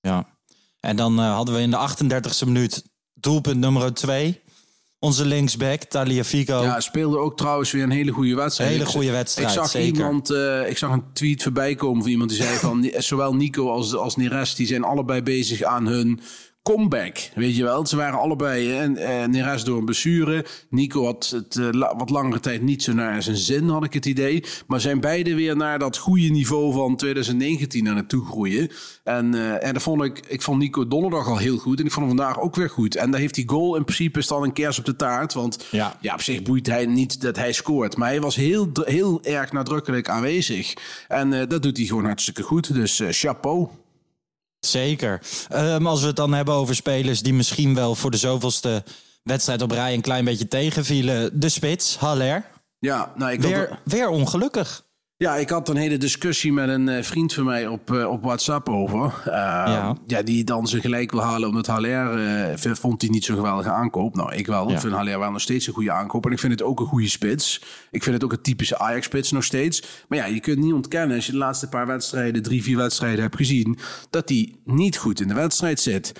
Ja. 0.01 0.27
En 0.81 0.97
dan 0.97 1.19
hadden 1.19 1.55
we 1.55 1.61
in 1.61 1.71
de 1.71 1.77
38e 1.77 2.47
minuut 2.47 2.85
doelpunt 3.15 3.61
nummer 3.61 3.95
2. 3.95 4.43
Onze 4.99 5.25
linksback, 5.25 5.83
Talia 5.83 6.25
Fico. 6.25 6.63
Ja, 6.63 6.81
speelde 6.81 7.19
ook 7.19 7.37
trouwens 7.37 7.71
weer 7.71 7.83
een 7.83 7.91
hele 7.91 8.13
goede 8.13 8.35
wedstrijd. 8.35 8.71
Hele 8.71 8.87
goede 8.87 9.11
wedstrijd, 9.11 9.49
Ik 9.49 9.55
zag 9.55 9.69
zeker. 9.71 9.97
iemand, 9.97 10.31
ik 10.69 10.79
zag 10.79 10.93
een 10.93 11.13
tweet 11.13 11.43
voorbij 11.43 11.75
komen 11.75 12.03
van 12.03 12.11
iemand 12.11 12.31
die 12.31 12.43
zei 12.43 12.57
van 12.69 12.91
zowel 12.97 13.35
Nico 13.35 13.71
als, 13.71 13.95
als 13.95 14.17
Neres, 14.17 14.55
die 14.55 14.67
zijn 14.67 14.85
allebei 14.85 15.23
bezig 15.23 15.63
aan 15.63 15.87
hun 15.87 16.21
comeback. 16.73 17.17
Weet 17.35 17.57
je 17.57 17.63
wel, 17.63 17.87
ze 17.87 17.97
waren 17.97 18.19
allebei 18.19 18.77
en 18.77 18.97
eh, 18.97 19.25
Neres 19.27 19.65
door 19.65 19.79
een 19.79 19.85
blessure. 19.85 20.45
Nico 20.69 21.05
had 21.05 21.33
het 21.35 21.57
eh, 21.57 21.69
la- 21.71 21.97
wat 21.97 22.11
langere 22.11 22.41
tijd 22.41 22.63
niet 22.63 22.83
zo 22.83 22.93
naar 22.93 23.23
zijn 23.23 23.37
zin, 23.37 23.69
had 23.69 23.85
ik 23.85 23.93
het 23.93 24.07
idee. 24.07 24.45
Maar 24.67 24.81
zijn 24.81 25.01
beide 25.01 25.35
weer 25.35 25.57
naar 25.57 25.79
dat 25.79 25.97
goede 25.97 26.29
niveau 26.29 26.73
van 26.73 26.97
2019 26.97 27.89
aan 27.89 27.97
het 27.97 28.09
toegroeien. 28.09 28.71
En, 29.05 29.35
eh, 29.35 29.67
en 29.67 29.73
dat 29.73 29.83
vond 29.83 30.03
ik, 30.03 30.21
ik 30.29 30.43
vond 30.43 30.59
Nico 30.59 30.89
donderdag 30.89 31.27
al 31.29 31.37
heel 31.39 31.57
goed 31.59 31.79
en 31.81 31.85
ik 31.87 31.93
vond 31.93 32.07
hem 32.07 32.17
vandaag 32.17 32.41
ook 32.41 32.55
weer 32.57 32.71
goed. 32.71 32.97
En 32.97 33.11
daar 33.11 33.21
heeft 33.21 33.35
die 33.35 33.49
goal 33.49 33.77
in 33.77 33.85
principe 33.85 34.19
is 34.19 34.27
dan 34.27 34.43
een 34.43 34.53
kers 34.53 34.79
op 34.79 34.85
de 34.85 34.97
taart, 34.97 35.33
want 35.33 35.67
Ja. 35.71 35.97
ja, 36.01 36.15
op 36.15 36.23
zich 36.23 36.43
boeit 36.43 36.67
hij 36.67 36.87
niet 36.87 37.21
dat 37.21 37.37
hij 37.37 37.53
scoort. 37.53 37.97
Maar 37.97 38.09
hij 38.09 38.21
was 38.21 38.37
heel, 38.37 38.69
heel 38.85 39.23
erg 39.23 39.53
nadrukkelijk 39.53 40.09
aanwezig. 40.09 40.75
En 41.09 41.49
dat 41.49 41.63
doet 41.63 41.77
hij 41.77 41.87
gewoon 41.87 42.05
hartstikke 42.05 42.43
goed. 42.43 42.75
Dus 42.75 43.03
chapeau. 43.11 43.69
Zeker. 44.67 45.21
Ehm, 45.49 45.87
als 45.87 46.01
we 46.01 46.07
het 46.07 46.17
dan 46.17 46.33
hebben 46.33 46.55
over 46.55 46.75
spelers 46.75 47.21
die 47.21 47.35
misschien 47.35 47.75
wel 47.75 47.95
voor 47.95 48.11
de 48.11 48.17
zoveelste 48.17 48.85
wedstrijd 49.23 49.63
op 49.63 49.71
rij 49.71 49.95
een 49.95 50.01
klein 50.01 50.25
beetje 50.25 50.49
tegenvielen. 50.49 51.41
De 51.41 51.49
spits, 51.49 51.97
Haller. 51.97 52.45
Ja, 52.79 53.13
nou, 53.17 53.33
ik 53.33 53.41
Weer, 53.41 53.79
weer 53.85 54.09
ongelukkig. 54.09 54.84
Ja, 55.17 55.37
ik 55.37 55.49
had 55.49 55.69
een 55.69 55.77
hele 55.77 55.97
discussie 55.97 56.53
met 56.53 56.69
een 56.69 56.89
eh, 56.89 57.03
vriend 57.03 57.33
van 57.35 57.45
mij 57.45 57.67
op, 57.67 57.93
eh, 57.93 58.11
op 58.11 58.23
WhatsApp 58.23 58.69
over. 58.69 59.23
Eh, 59.25 59.95
ja. 60.07 60.23
die 60.23 60.45
dan 60.45 60.67
zijn 60.67 60.81
gelijk 60.83 61.11
wil 61.11 61.21
halen 61.23 61.49
omdat 61.49 61.67
Haller 61.67 62.59
v- 62.59 62.79
vond 62.79 63.01
hij 63.03 63.11
niet 63.11 63.25
zo 63.25 63.35
geweldige 63.35 63.71
aankoop. 63.71 64.15
Nou, 64.17 64.35
ik 64.35 64.47
wel. 64.47 64.69
Ja. 64.69 64.75
Ik 64.75 64.81
vind 64.81 64.93
Haller 64.93 65.19
wel 65.19 65.31
nog 65.31 65.41
steeds 65.41 65.67
een 65.67 65.73
goede 65.73 65.93
aankoop. 65.93 66.27
En 66.27 66.33
ik 66.33 66.39
vind 66.39 66.53
het 66.53 66.63
ook 66.63 66.81
een 66.81 66.87
goede 66.87 67.09
spits. 67.09 67.63
Ik 67.91 68.03
vind 68.03 68.15
het 68.15 68.25
ook 68.25 68.33
een 68.33 68.43
typische 68.43 68.79
Ajax-spits 68.79 69.31
nog 69.33 69.45
steeds. 69.45 69.83
Maar 70.09 70.19
ja, 70.19 70.25
je 70.25 70.41
kunt 70.41 70.59
niet 70.59 70.73
ontkennen 70.73 71.17
als 71.17 71.27
je 71.27 71.33
de 71.33 71.39
laatste 71.39 71.69
paar 71.69 71.87
wedstrijden, 71.87 72.43
drie, 72.43 72.63
vier 72.63 72.77
wedstrijden 72.77 73.21
hebt 73.23 73.37
gezien, 73.37 73.79
dat 74.11 74.29
hij 74.29 74.55
niet 74.65 74.97
goed 74.97 75.21
in 75.21 75.29
de 75.29 75.35
wedstrijd 75.35 75.81
zit. 75.81 76.13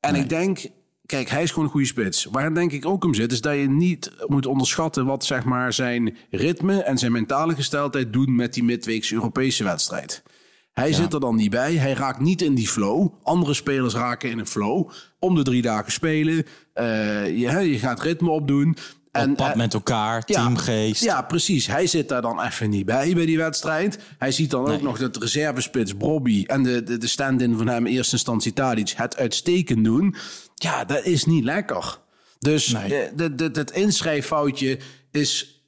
En 0.00 0.14
ik 0.14 0.28
denk, 0.28 0.66
Kijk, 1.12 1.30
hij 1.30 1.42
is 1.42 1.48
gewoon 1.48 1.64
een 1.64 1.70
goede 1.70 1.86
spits. 1.86 2.24
Waar 2.24 2.54
denk 2.54 2.72
ik 2.72 2.86
ook 2.86 3.04
om 3.04 3.14
zit, 3.14 3.32
is 3.32 3.40
dat 3.40 3.54
je 3.54 3.68
niet 3.68 4.10
moet 4.26 4.46
onderschatten 4.46 5.06
wat 5.06 5.24
zeg 5.24 5.44
maar, 5.44 5.72
zijn 5.72 6.16
ritme 6.30 6.82
en 6.82 6.98
zijn 6.98 7.12
mentale 7.12 7.54
gesteldheid 7.54 8.12
doen 8.12 8.34
met 8.34 8.54
die 8.54 8.64
midweekse 8.64 9.14
Europese 9.14 9.64
wedstrijd. 9.64 10.22
Hij 10.72 10.92
zit 10.92 11.12
er 11.12 11.20
dan 11.20 11.36
niet 11.36 11.50
bij. 11.50 11.74
Hij 11.74 11.92
raakt 11.92 12.20
niet 12.20 12.42
in 12.42 12.54
die 12.54 12.68
flow. 12.68 13.08
Andere 13.22 13.54
spelers 13.54 13.94
raken 13.94 14.30
in 14.30 14.38
een 14.38 14.46
flow. 14.46 14.90
Om 15.18 15.34
de 15.34 15.42
drie 15.42 15.62
dagen 15.62 15.92
spelen. 15.92 16.44
Eh, 16.72 17.26
je, 17.26 17.70
je 17.70 17.78
gaat 17.78 18.02
ritme 18.02 18.30
opdoen. 18.30 18.76
En, 19.10 19.34
pad 19.34 19.50
eh, 19.50 19.56
met 19.56 19.74
elkaar, 19.74 20.22
ja, 20.26 20.34
teamgeest. 20.34 21.04
Ja, 21.04 21.22
precies. 21.22 21.66
Hij 21.66 21.86
zit 21.86 22.08
daar 22.08 22.22
dan 22.22 22.42
even 22.42 22.70
niet 22.70 22.86
bij, 22.86 23.14
bij 23.14 23.26
die 23.26 23.38
wedstrijd. 23.38 23.98
Hij 24.18 24.32
ziet 24.32 24.50
dan 24.50 24.70
ook 24.70 24.82
nog 24.82 24.98
dat 24.98 25.16
reservespits 25.16 25.96
Bobby 25.96 26.44
en 26.46 26.62
de, 26.62 26.82
de, 26.82 26.98
de 26.98 27.06
stand-in 27.06 27.56
van 27.56 27.68
hem 27.68 27.86
in 27.86 27.92
eerste 27.92 28.12
instantie 28.12 28.52
Tadic 28.52 28.92
het 28.96 29.16
uitstekend 29.16 29.84
doen. 29.84 30.16
Ja, 30.62 30.84
dat 30.84 31.04
is 31.04 31.24
niet 31.24 31.44
lekker. 31.44 31.98
Dus 32.38 32.76
de, 33.14 33.34
de, 33.34 33.50
het 33.52 33.70
inschrijffoutje 33.70 34.78
is 35.10 35.62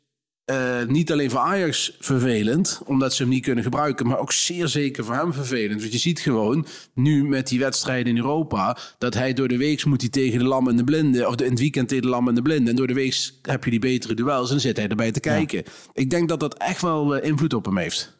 eh, 0.44 0.84
niet 0.86 1.12
alleen 1.12 1.30
voor 1.30 1.40
Ajax 1.40 1.96
vervelend, 2.00 2.80
omdat 2.84 3.14
ze 3.14 3.22
hem 3.22 3.32
niet 3.32 3.42
kunnen 3.42 3.64
gebruiken, 3.64 4.06
maar 4.06 4.18
ook 4.18 4.32
zeer 4.32 4.68
zeker 4.68 5.04
voor 5.04 5.14
hem 5.14 5.32
vervelend. 5.32 5.80
Want 5.80 5.92
je 5.92 5.98
ziet 5.98 6.20
gewoon 6.20 6.66
nu 6.94 7.24
met 7.24 7.48
die 7.48 7.58
wedstrijden 7.58 8.12
in 8.12 8.18
Europa 8.18 8.78
dat 8.98 9.14
hij 9.14 9.32
door 9.32 9.48
de 9.48 9.56
week 9.56 9.84
moet 9.84 10.00
hij 10.00 10.10
tegen 10.10 10.38
de 10.38 10.44
lam 10.44 10.68
en 10.68 10.76
de 10.76 10.84
blinden, 10.84 11.28
of 11.28 11.34
de, 11.34 11.44
in 11.44 11.50
het 11.50 11.60
weekend 11.60 11.88
tegen 11.88 12.02
de 12.02 12.08
lam 12.08 12.28
en 12.28 12.34
de 12.34 12.42
blinden. 12.42 12.68
En 12.68 12.76
door 12.76 12.86
de 12.86 12.94
week 12.94 13.30
heb 13.42 13.64
je 13.64 13.70
die 13.70 13.78
betere 13.78 14.14
duels 14.14 14.50
en 14.50 14.60
zit 14.60 14.76
hij 14.76 14.88
erbij 14.88 15.12
te 15.12 15.20
kijken. 15.20 15.62
Ik 15.92 16.10
denk 16.10 16.28
dat 16.28 16.40
dat 16.40 16.58
echt 16.58 16.82
wel 16.82 17.16
eh, 17.16 17.28
invloed 17.28 17.54
op 17.54 17.64
hem 17.64 17.76
heeft. 17.78 18.16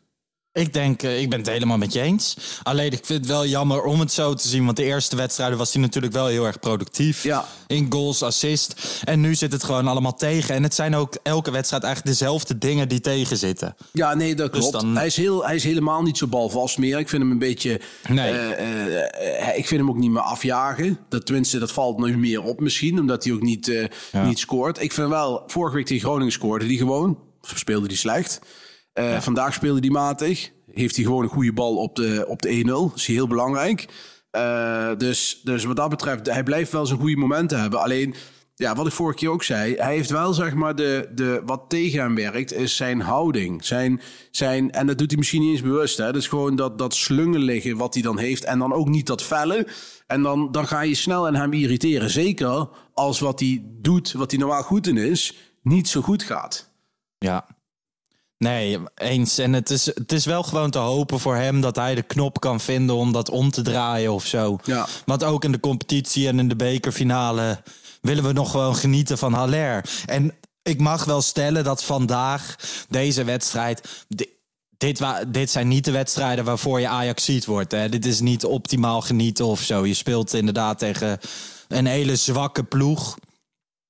Ik 0.55 0.73
denk, 0.73 1.03
eh, 1.03 1.21
ik 1.21 1.31
ben 1.31 1.39
het 1.39 1.49
helemaal 1.49 1.79
met 1.79 1.93
je 1.93 2.01
eens. 2.01 2.37
Alleen 2.63 2.93
ik 2.93 3.07
vind 3.07 3.19
het 3.21 3.29
wel 3.29 3.47
jammer 3.47 3.83
om 3.83 4.01
het 4.01 4.13
zo 4.13 4.35
te 4.35 4.49
zien. 4.49 4.65
Want 4.65 4.77
de 4.77 4.85
eerste 4.85 5.17
wedstrijden 5.17 5.59
was 5.59 5.73
hij 5.73 5.83
natuurlijk 5.83 6.13
wel 6.13 6.27
heel 6.27 6.45
erg 6.47 6.59
productief. 6.59 7.23
Ja. 7.23 7.45
In 7.67 7.87
goals, 7.93 8.23
assist. 8.23 9.01
En 9.05 9.21
nu 9.21 9.35
zit 9.35 9.53
het 9.53 9.65
gewoon 9.65 9.87
allemaal 9.89 10.15
tegen. 10.17 10.55
En 10.55 10.63
het 10.63 10.75
zijn 10.75 10.95
ook 10.95 11.17
elke 11.23 11.51
wedstrijd 11.51 11.83
eigenlijk 11.83 12.19
dezelfde 12.19 12.59
dingen 12.59 12.89
die 12.89 13.01
tegen 13.01 13.37
zitten. 13.37 13.75
Ja, 13.93 14.15
nee, 14.15 14.35
dat 14.35 14.53
Dus 14.53 14.61
klopt. 14.61 14.81
dan- 14.85 14.97
Hij, 14.97 15.07
is 15.07 15.17
heel, 15.17 15.47
hij 15.47 15.55
is 15.55 15.65
helemaal 15.65 16.03
niet 16.03 16.19
zo 16.19 16.27
balvast 16.27 16.79
meer. 16.79 16.99
Ik 16.99 17.09
vind 17.09 17.23
hem 17.23 17.31
een 17.31 17.39
beetje... 17.39 17.81
Nee. 18.09 18.33
eh, 18.33 19.49
eh, 19.49 19.59
ik 19.59 19.67
vind 19.67 19.81
hem 19.81 19.91
ook 19.91 19.99
niet 19.99 20.11
meer 20.11 20.23
afjagen. 20.23 20.99
Dat, 21.09 21.27
tenminste, 21.27 21.59
dat 21.59 21.73
valt 21.73 21.99
nu 21.99 22.19
meer 22.19 22.43
op 22.43 22.61
misschien. 22.61 22.99
Omdat 23.01 23.25
hij 23.25 23.33
ook 23.33 23.43
niet, 23.43 23.69
eh, 23.69 24.25
niet 24.25 24.39
scoort. 24.39 24.83
Ik 24.83 24.93
vind 24.93 25.09
wel, 25.09 25.43
vorige 25.47 25.77
week 25.77 25.87
tegen 25.87 26.03
Groningen 26.09 26.33
scoorde 26.33 26.67
hij 26.67 26.77
gewoon. 26.77 27.19
Of 27.43 27.53
speelde 27.59 27.87
hij 27.87 27.97
slecht. 27.97 28.39
Eh, 28.95 29.21
Vandaag 29.21 29.55
speelde 29.55 29.81
hij 29.81 29.91
matig. 29.91 30.51
Heeft 30.73 30.97
hij 30.97 31.05
gewoon 31.05 31.23
een 31.23 31.29
goede 31.29 31.53
bal 31.53 31.77
op 31.77 31.97
de, 31.97 32.25
op 32.29 32.43
de 32.43 32.63
1-0. 32.65 32.67
Dat 32.67 32.93
is 32.95 33.07
heel 33.07 33.27
belangrijk. 33.27 33.89
Eh, 34.31 34.91
dus, 34.97 35.41
dus 35.45 35.65
wat 35.65 35.77
dat 35.77 35.89
betreft, 35.89 36.27
hij 36.27 36.43
blijft 36.43 36.73
wel 36.73 36.87
zijn 36.87 37.01
goede 37.01 37.17
momenten 37.17 37.61
hebben. 37.61 37.81
Alleen, 37.81 38.15
ja, 38.55 38.75
wat 38.75 38.87
ik 38.87 38.93
vorige 38.93 39.19
keer 39.19 39.31
ook 39.31 39.43
zei, 39.43 39.75
hij 39.75 39.95
heeft 39.95 40.11
wel 40.11 40.35
zeg 40.35 40.55
maar 40.55 40.77
de, 40.77 41.11
de 41.15 41.43
wat 41.45 41.65
tegen 41.69 42.01
hem 42.01 42.15
werkt, 42.15 42.53
is 42.53 42.77
zijn 42.77 43.01
houding. 43.01 43.65
Zijn, 43.65 44.01
zijn, 44.31 44.71
en 44.73 44.87
dat 44.87 44.99
doet 44.99 45.11
hij 45.11 45.19
misschien 45.19 45.41
niet 45.41 45.51
eens 45.51 45.63
bewust. 45.63 45.97
Hè? 45.97 46.05
Dat 46.05 46.17
is 46.17 46.29
gewoon 46.29 46.57
dat, 46.57 46.79
dat 46.79 46.95
slungeliggen 46.95 47.77
wat 47.77 47.95
hij 47.95 48.03
dan 48.03 48.19
heeft. 48.19 48.45
En 48.45 48.59
dan 48.59 48.73
ook 48.73 48.89
niet 48.89 49.07
dat 49.07 49.23
vellen. 49.23 49.67
En 50.07 50.23
dan, 50.23 50.53
dan 50.53 50.67
ga 50.67 50.81
je 50.81 50.95
snel 50.95 51.27
aan 51.27 51.35
hem 51.35 51.53
irriteren. 51.53 52.11
Zeker 52.11 52.69
als 52.93 53.21
wat 53.21 53.41
hij 53.41 53.65
doet, 53.67 54.13
wat 54.13 54.31
hij 54.31 54.41
normaal 54.41 54.63
goed 54.63 54.87
in 54.87 54.97
is, 54.97 55.37
niet 55.63 55.89
zo 55.89 56.01
goed 56.01 56.23
gaat. 56.23 56.71
Ja. 57.19 57.47
Nee, 58.45 58.79
eens. 58.95 59.39
En 59.39 59.53
het 59.53 59.71
is, 59.71 59.87
het 59.87 60.13
is 60.13 60.25
wel 60.25 60.43
gewoon 60.43 60.71
te 60.71 60.79
hopen 60.79 61.21
voor 61.21 61.37
hem 61.37 61.61
dat 61.61 61.77
hij 61.77 61.95
de 61.95 62.03
knop 62.03 62.41
kan 62.41 62.61
vinden 62.61 62.97
om 62.97 63.13
dat 63.13 63.31
om 63.31 63.51
te 63.51 63.63
draaien 63.63 64.13
of 64.13 64.27
zo. 64.27 64.59
Ja. 64.65 64.87
Want 65.05 65.25
ook 65.25 65.45
in 65.45 65.53
de 65.53 65.61
competitie 65.61 66.29
en 66.29 66.39
in 66.39 66.49
de 66.49 66.57
bekerfinale 66.57 67.63
willen 68.01 68.25
we 68.25 68.33
nog 68.33 68.51
gewoon 68.51 68.77
genieten 68.77 69.19
van 69.19 69.33
Haller. 69.33 69.85
En 70.07 70.33
ik 70.63 70.81
mag 70.81 71.05
wel 71.05 71.23
stellen 71.23 71.65
dat 71.65 71.85
vandaag 71.85 72.57
deze 72.89 73.25
wedstrijd. 73.25 74.05
di- 74.09 74.33
Dit, 74.77 75.01
dit 75.29 75.51
zijn 75.51 75.69
niet 75.69 75.85
de 75.85 75.91
wedstrijden 75.91 76.45
waarvoor 76.45 76.81
je 76.81 76.89
Ajax 76.89 77.25
ziet 77.25 77.45
wordt. 77.45 77.73
Hè. 77.73 77.89
Dit 77.89 78.07
is 78.07 78.21
niet 78.21 78.45
optimaal 78.45 79.01
genieten 79.01 79.45
of 79.47 79.61
zo. 79.61 79.87
Je 79.87 79.95
speelt 79.95 80.33
inderdaad 80.35 80.79
tegen 80.79 81.19
een 81.69 81.87
hele 81.87 82.17
zwakke 82.17 82.63
ploeg. 82.65 83.17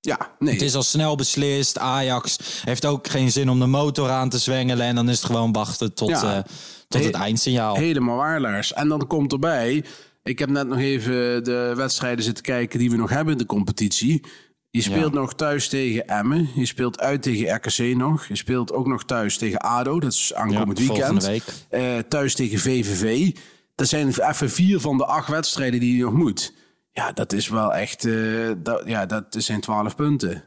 Ja, 0.04 0.30
nee. 0.38 0.52
Het 0.52 0.62
is 0.62 0.75
al 0.75 0.82
snel 0.82 1.16
beslist. 1.16 1.78
Ajax 1.78 2.37
heeft 2.64 2.84
ook 2.87 3.08
geen 3.08 3.30
zin 3.32 3.49
om 3.49 3.61
de 3.61 3.66
motor 3.66 4.11
aan 4.11 4.28
te 4.28 4.38
zwengelen. 4.38 4.87
En 4.87 4.94
dan 4.94 5.08
is 5.08 5.16
het 5.16 5.25
gewoon 5.26 5.52
wachten 5.52 5.94
tot, 5.94 6.08
Ja. 6.08 6.37
eh, 6.37 6.42
tot 6.88 7.04
het 7.04 7.16
He- 7.16 7.23
eindsignaal. 7.23 7.75
Helemaal 7.76 8.16
waar, 8.16 8.40
Lars. 8.40 8.73
En 8.73 8.88
dan 8.88 9.06
komt 9.06 9.32
erbij... 9.32 9.84
Ik 10.23 10.38
heb 10.38 10.49
net 10.49 10.68
nog 10.68 10.78
even 10.78 11.44
de 11.44 11.73
wedstrijden 11.76 12.25
zitten 12.25 12.44
kijken 12.44 12.78
die 12.78 12.90
we 12.90 12.96
nog 12.96 13.11
hebben 13.11 13.32
in 13.32 13.38
de 13.38 13.46
competitie. 13.46 14.23
Je 14.70 14.82
speelt 14.82 15.12
nog 15.12 15.34
thuis 15.34 15.68
tegen 15.68 16.06
Emmen. 16.08 16.49
Je 16.54 16.66
speelt 16.66 17.00
uit 17.00 17.23
tegen 17.23 17.54
RKC 17.54 17.96
nog. 17.96 18.26
Je 18.26 18.37
speelt 18.37 18.73
ook 18.73 18.87
nog 18.87 19.04
thuis 19.04 19.37
tegen 19.38 19.58
ADO. 19.58 20.00
Dat 20.00 20.12
is 20.12 20.34
aankomend 20.34 20.78
Ja, 20.78 20.87
weekend. 20.87 21.26
week. 21.26 21.42
Eh, 21.68 21.82
thuis 22.08 22.34
tegen 22.34 22.58
VVV. 22.58 23.30
Dat 23.75 23.88
zijn 23.88 24.08
even 24.08 24.50
vier 24.50 24.80
van 24.80 24.96
de 24.99 25.04
acht 25.06 25.28
wedstrijden 25.28 25.80
die 25.80 25.96
je 25.96 26.02
nog 26.02 26.12
moet. 26.12 26.52
Ja, 26.94 27.12
dat 27.12 27.32
is 27.32 27.48
wel 27.48 27.74
echt... 27.74 28.04
eh, 28.04 28.50
dat, 28.58 28.82
ja, 28.86 29.06
dat 29.06 29.24
zijn 29.28 29.60
twaalf 29.60 29.96
punten. 29.96 30.30
Ik 30.30 30.42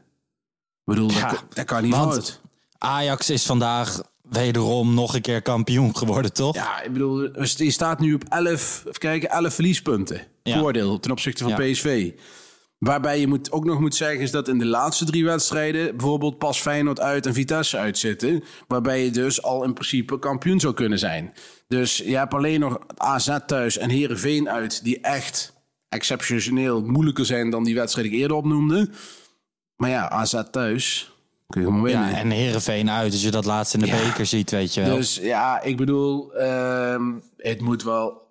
bedoel, 0.84 1.10
Ja, 1.10 1.30
dat, 1.30 1.44
dat 1.54 1.64
kan 1.64 1.82
niet 1.82 1.94
want-. 1.94 2.40
Ajax 2.78 3.30
is 3.30 3.46
vandaag 3.46 4.02
wederom 4.22 4.94
nog 4.94 5.14
een 5.14 5.20
keer 5.20 5.42
kampioen 5.42 5.96
geworden, 5.96 6.32
toch? 6.32 6.54
Ja, 6.54 6.82
ik 6.82 6.92
bedoel, 6.92 7.42
je 7.56 7.70
staat 7.70 8.00
nu 8.00 8.14
op 8.14 8.24
11, 8.28 8.82
even 8.86 8.92
kijken, 9.00 9.30
11 9.30 9.54
verliespunten. 9.54 10.20
Ja. 10.42 10.58
Voordeel 10.58 11.00
ten 11.00 11.10
opzichte 11.10 11.42
van 11.44 11.64
Ja. 11.64 11.72
PSV. 11.72 12.12
Waarbij 12.78 13.20
je 13.20 13.26
moet, 13.26 13.52
ook 13.52 13.64
nog 13.64 13.80
moet 13.80 13.94
zeggen 13.94 14.20
is 14.20 14.30
dat 14.30 14.48
in 14.48 14.58
de 14.58 14.66
laatste 14.66 15.04
drie 15.04 15.24
wedstrijden... 15.24 15.96
bijvoorbeeld 15.96 16.38
pas 16.38 16.60
Feyenoord 16.60 17.00
uit 17.00 17.26
en 17.26 17.34
Vitesse 17.34 17.78
uitzitten. 17.78 18.44
Waarbij 18.68 19.04
je 19.04 19.10
dus 19.10 19.42
al 19.42 19.64
in 19.64 19.72
principe 19.72 20.18
kampioen 20.18 20.60
zou 20.60 20.74
kunnen 20.74 20.98
zijn. 20.98 21.32
Dus 21.68 21.96
je 21.96 22.16
hebt 22.16 22.34
alleen 22.34 22.60
nog 22.60 22.78
AZ 22.96 23.38
thuis 23.46 23.78
en 23.78 23.90
Herenveen 23.90 24.50
uit... 24.50 24.84
die 24.84 25.00
echt 25.00 25.56
exceptioneel 25.88 26.82
moeilijker 26.82 27.26
zijn 27.26 27.50
dan 27.50 27.64
die 27.64 27.74
wedstrijd 27.74 28.06
die 28.06 28.16
ik 28.16 28.22
eerder 28.22 28.36
opnoemde. 28.36 28.88
Maar 29.76 29.90
ja, 29.90 30.08
AZ 30.10 30.42
thuis 30.50 31.12
kun 31.46 31.60
je 31.60 31.66
gewoon 31.66 31.82
winnen. 31.82 32.08
Ja, 32.10 32.16
en 32.16 32.30
Herenveen 32.30 32.90
uit, 32.90 33.12
als 33.12 33.22
je 33.22 33.30
dat 33.30 33.44
laatst 33.44 33.74
in 33.74 33.80
de 33.80 33.86
Ja. 33.86 33.96
beker 34.06 34.26
ziet, 34.26 34.50
weet 34.50 34.74
je 34.74 34.82
wel. 34.82 34.96
Dus 34.96 35.16
ja, 35.22 35.62
ik 35.62 35.76
bedoel, 35.76 36.34
ehm, 36.34 37.02
het 37.36 37.60
moet 37.60 37.82
wel. 37.82 38.26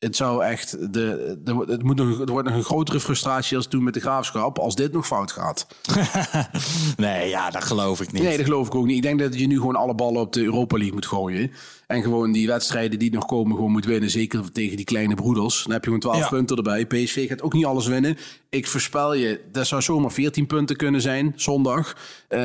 Het 0.00 0.16
zou 0.16 0.44
echt. 0.44 0.70
De, 0.92 1.38
de, 1.44 1.64
het, 1.68 1.82
moet 1.82 1.96
nog, 1.96 2.18
het 2.18 2.28
wordt 2.28 2.48
nog 2.48 2.56
een 2.56 2.64
grotere 2.64 3.00
frustratie 3.00 3.56
als 3.56 3.66
toen 3.66 3.84
met 3.84 3.94
de 3.94 4.00
graafschap. 4.00 4.58
Als 4.58 4.74
dit 4.74 4.92
nog 4.92 5.06
fout 5.06 5.32
gaat. 5.32 5.66
nee, 6.96 7.28
ja, 7.28 7.50
dat 7.50 7.64
geloof 7.64 8.00
ik 8.00 8.12
niet. 8.12 8.22
Nee, 8.22 8.36
dat 8.36 8.44
geloof 8.46 8.66
ik 8.66 8.74
ook 8.74 8.86
niet. 8.86 8.96
Ik 8.96 9.02
denk 9.02 9.18
dat 9.20 9.38
je 9.38 9.46
nu 9.46 9.56
gewoon 9.56 9.76
alle 9.76 9.94
ballen 9.94 10.20
op 10.20 10.32
de 10.32 10.42
Europa 10.42 10.76
League 10.76 10.94
moet 10.94 11.06
gooien. 11.06 11.50
En 11.86 12.02
gewoon 12.02 12.32
die 12.32 12.46
wedstrijden 12.46 12.98
die 12.98 13.12
nog 13.12 13.26
komen, 13.26 13.54
gewoon 13.56 13.70
moet 13.70 13.84
winnen. 13.84 14.10
Zeker 14.10 14.52
tegen 14.52 14.76
die 14.76 14.84
kleine 14.84 15.14
broeders. 15.14 15.62
Dan 15.62 15.72
heb 15.72 15.80
je 15.84 15.90
gewoon 15.90 16.00
12 16.00 16.18
Ja. 16.18 16.28
punten 16.28 16.56
erbij. 16.56 16.86
PSV 16.86 17.28
gaat 17.28 17.42
ook 17.42 17.52
niet 17.52 17.64
alles 17.64 17.86
winnen. 17.86 18.16
Ik 18.50 18.66
voorspel 18.66 19.14
je, 19.14 19.40
dat 19.52 19.66
zou 19.66 19.82
zomaar 19.82 20.12
14 20.12 20.46
punten 20.46 20.76
kunnen 20.76 21.00
zijn. 21.00 21.32
Zondag. 21.36 21.96
Eh, 22.28 22.40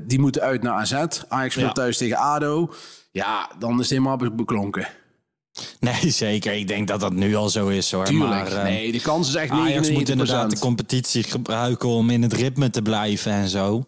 die 0.00 0.20
moeten 0.20 0.42
uit 0.42 0.62
naar 0.62 0.72
AZ. 0.74 0.92
Ajax 1.28 1.52
speelt 1.54 1.66
Ja. 1.66 1.72
thuis 1.72 1.96
tegen 1.96 2.16
ADO. 2.16 2.72
Ja, 3.10 3.50
dan 3.58 3.72
is 3.72 3.78
het 3.78 3.88
helemaal 3.88 4.16
be- 4.16 4.32
beklonken. 4.32 4.88
Nee, 5.80 6.10
zeker. 6.10 6.52
Ik 6.52 6.68
denk 6.68 6.88
dat 6.88 7.00
dat 7.00 7.12
nu 7.12 7.34
al 7.34 7.48
zo 7.48 7.68
is, 7.68 7.92
hoor. 7.92 8.04
Tuurlijk. 8.04 8.30
Maar, 8.30 8.52
eh, 8.52 8.62
nee, 8.62 8.92
de 8.92 9.00
kans 9.00 9.28
is 9.28 9.34
echt 9.34 9.50
99%. 9.50 9.54
Ajax 9.54 9.90
moet 9.90 10.08
inderdaad 10.08 10.50
de 10.50 10.58
competitie 10.58 11.22
gebruiken 11.22 11.88
om 11.88 12.10
in 12.10 12.22
het 12.22 12.32
ritme 12.32 12.70
te 12.70 12.82
blijven 12.82 13.32
en 13.32 13.48
zo. 13.48 13.86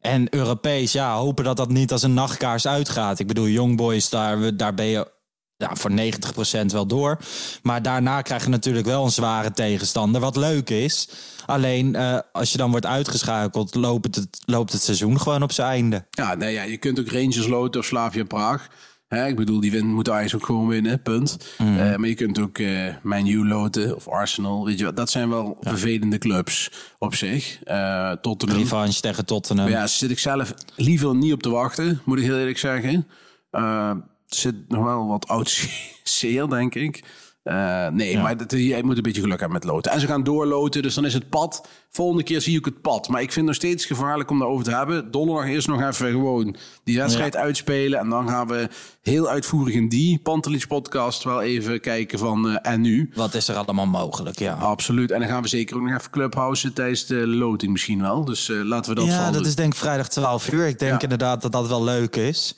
En 0.00 0.34
Europees, 0.34 0.92
ja, 0.92 1.16
hopen 1.16 1.44
dat 1.44 1.56
dat 1.56 1.68
niet 1.68 1.92
als 1.92 2.02
een 2.02 2.14
nachtkaars 2.14 2.66
uitgaat. 2.66 3.18
Ik 3.18 3.26
bedoel, 3.26 3.48
Young 3.48 3.76
Boys, 3.76 4.08
daar, 4.08 4.56
daar 4.56 4.74
ben 4.74 4.86
je 4.86 5.14
ja, 5.56 5.70
voor 5.76 5.90
90% 5.90 6.66
wel 6.66 6.86
door. 6.86 7.18
Maar 7.62 7.82
daarna 7.82 8.22
krijg 8.22 8.44
je 8.44 8.48
natuurlijk 8.48 8.86
wel 8.86 9.04
een 9.04 9.10
zware 9.10 9.52
tegenstander, 9.52 10.20
wat 10.20 10.36
leuk 10.36 10.70
is. 10.70 11.08
Alleen, 11.46 11.94
eh, 11.94 12.18
als 12.32 12.52
je 12.52 12.58
dan 12.58 12.70
wordt 12.70 12.86
uitgeschakeld, 12.86 13.74
loopt 13.74 14.14
het, 14.14 14.28
loopt 14.44 14.72
het 14.72 14.82
seizoen 14.82 15.20
gewoon 15.20 15.42
op 15.42 15.52
zijn 15.52 15.68
einde. 15.68 16.04
Ja, 16.10 16.34
nee, 16.34 16.52
ja, 16.52 16.62
je 16.62 16.76
kunt 16.76 17.00
ook 17.00 17.10
Rangers 17.10 17.46
loten 17.46 17.80
of 17.80 17.86
Slavia 17.86 18.24
Praag. 18.24 18.68
Hè, 19.08 19.26
ik 19.26 19.36
bedoel, 19.36 19.60
die 19.60 19.70
win, 19.70 19.86
moet 19.86 20.10
Ajax 20.10 20.34
ook 20.34 20.44
gewoon 20.44 20.68
winnen, 20.68 21.02
punt. 21.02 21.54
Mhm. 21.58 21.78
Eh, 21.78 21.96
maar 21.96 22.08
je 22.08 22.14
kunt 22.14 22.38
ook 22.38 22.58
eh 22.58 22.94
Man 23.02 23.26
U 23.26 23.46
loten 23.48 23.96
of 23.96 24.08
Arsenal. 24.08 24.64
Weet 24.64 24.78
je, 24.78 24.84
wat, 24.84 24.96
dat 24.96 25.10
zijn 25.10 25.28
wel 25.28 25.56
vervelende 25.60 26.18
clubs 26.18 26.70
op 26.98 27.14
zich. 27.14 27.62
Eh 27.64 28.12
Tottenham. 28.12 28.58
Revanche 28.58 29.00
tegen 29.00 29.24
Tottenham. 29.24 29.68
Ja, 29.68 29.86
zit 29.86 30.10
ik 30.10 30.18
zelf 30.18 30.54
liever 30.76 31.14
niet 31.14 31.32
op 31.32 31.42
te 31.42 31.48
wachten, 31.50 32.00
moet 32.04 32.18
ik 32.18 32.24
heel 32.24 32.38
eerlijk 32.38 32.58
zeggen. 32.58 33.06
Er 33.50 34.02
zit 34.26 34.54
nog 34.68 34.84
wel 34.84 35.06
wat 35.06 35.28
oud 35.28 35.68
zeer, 36.02 36.48
denk 36.48 36.74
ik. 36.74 37.04
Eh, 37.46 37.88
nee, 37.88 38.18
maar 38.18 38.36
dat, 38.36 38.50
je 38.50 38.80
moet 38.84 38.96
een 38.96 39.02
beetje 39.02 39.20
geluk 39.20 39.40
hebben 39.40 39.58
met 39.58 39.68
loten. 39.68 39.92
En 39.92 40.00
ze 40.00 40.06
gaan 40.06 40.22
doorloten, 40.22 40.82
dus 40.82 40.94
dan 40.94 41.04
is 41.04 41.14
het 41.14 41.28
pad. 41.28 41.68
Volgende 41.90 42.22
keer 42.22 42.40
zie 42.40 42.58
ik 42.58 42.64
het 42.64 42.80
pad. 42.80 43.08
Maar 43.08 43.20
ik 43.22 43.32
vind 43.32 43.36
het 43.36 43.44
nog 43.44 43.54
steeds 43.54 43.84
gevaarlijk 43.84 44.30
om 44.30 44.38
daarover 44.38 44.64
te 44.64 44.70
hebben. 44.74 45.10
Donderdag 45.10 45.46
eerst 45.48 45.68
nog 45.68 45.82
even 45.82 46.10
gewoon 46.10 46.56
die 46.84 46.98
wedstrijd 46.98 47.36
uitspelen. 47.36 47.98
En 47.98 48.08
dan 48.08 48.28
gaan 48.28 48.46
we 48.48 48.68
heel 49.02 49.28
uitvoerig 49.28 49.74
in 49.74 49.88
die 49.88 50.18
Pantelich 50.18 50.66
podcast 50.66 51.24
wel 51.24 51.42
even 51.42 51.80
kijken 51.80 52.18
van 52.18 52.48
eh, 52.50 52.72
en 52.72 52.80
nu. 52.80 53.10
Wat 53.14 53.34
is 53.34 53.48
er 53.48 53.56
allemaal 53.56 53.86
mogelijk, 53.86 54.38
ja. 54.38 54.54
Absoluut. 54.54 55.10
En 55.10 55.20
dan 55.20 55.28
gaan 55.28 55.42
we 55.42 55.48
zeker 55.48 55.76
ook 55.76 55.82
nog 55.82 55.98
even 55.98 56.10
clubhouse 56.10 56.72
tijdens 56.72 57.06
de 57.06 57.26
loting 57.26 57.72
misschien 57.72 58.00
wel. 58.00 58.24
Dus 58.24 58.48
eh, 58.48 58.62
laten 58.62 58.94
we 58.94 59.00
dat 59.00 59.08
ja, 59.08 59.30
dat 59.30 59.46
is 59.46 59.54
denk 59.54 59.72
ik 59.72 59.78
vrijdag 59.78 60.08
12 60.08 60.52
uur. 60.52 60.66
Ik 60.66 60.78
denk 60.78 60.92
Ja. 60.92 61.00
inderdaad 61.00 61.42
dat 61.42 61.52
dat 61.52 61.68
wel 61.68 61.84
leuk 61.84 62.16
is. 62.16 62.56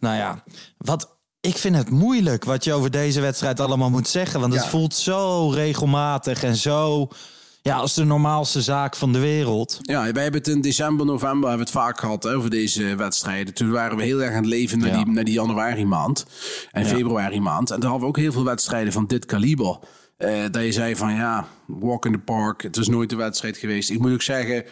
Nou 0.00 0.16
ja, 0.16 0.42
wat, 0.78 1.16
ik 1.42 1.56
vind 1.56 1.76
het 1.76 1.90
moeilijk 1.90 2.44
wat 2.44 2.64
je 2.64 2.72
over 2.72 2.90
deze 2.90 3.20
wedstrijd 3.20 3.60
allemaal 3.60 3.90
moet 3.90 4.08
zeggen. 4.08 4.40
Want 4.40 4.52
het 4.52 4.62
Ja. 4.62 4.68
voelt 4.68 4.94
zo 4.94 5.48
regelmatig 5.50 6.42
en 6.42 6.56
zo... 6.56 7.08
Ja, 7.62 7.76
als 7.76 7.94
de 7.94 8.04
normaalste 8.04 8.62
zaak 8.62 8.96
van 8.96 9.12
de 9.12 9.18
wereld. 9.18 9.78
Ja, 9.82 10.12
wij 10.12 10.22
hebben 10.22 10.40
het 10.40 10.48
in 10.48 10.60
december, 10.60 11.06
november 11.06 11.48
hebben 11.48 11.66
we 11.66 11.72
het 11.72 11.82
vaak 11.82 12.00
gehad 12.00 12.22
hè, 12.22 12.34
over 12.34 12.50
deze 12.50 12.94
wedstrijden. 12.96 13.54
Toen 13.54 13.70
waren 13.70 13.96
we 13.96 14.02
heel 14.02 14.22
erg 14.22 14.30
aan 14.30 14.36
het 14.42 14.46
leven 14.46 14.78
naar, 14.78 14.88
Ja. 14.88 15.04
die, 15.04 15.12
naar 15.14 15.24
die 15.24 15.34
januari 15.34 15.84
maand 15.86 16.26
en 16.70 16.86
februari 16.86 17.40
maand. 17.40 17.70
En 17.70 17.80
toen 17.80 17.90
hadden 17.90 18.00
we 18.08 18.14
ook 18.14 18.22
heel 18.22 18.32
veel 18.32 18.44
wedstrijden 18.44 18.92
van 18.92 19.06
dit 19.06 19.24
kaliber. 19.26 19.78
Eh, 20.16 20.42
dat 20.50 20.62
je 20.62 20.72
zei 20.72 20.96
van 20.96 21.14
ja, 21.14 21.46
walk 21.66 22.06
in 22.06 22.12
the 22.12 22.18
park. 22.18 22.62
Het 22.62 22.76
is 22.76 22.88
nooit 22.88 23.12
een 23.12 23.18
wedstrijd 23.18 23.56
geweest. 23.56 23.90
Ik 23.90 23.98
moet 23.98 24.12
ook 24.12 24.22
zeggen, 24.22 24.64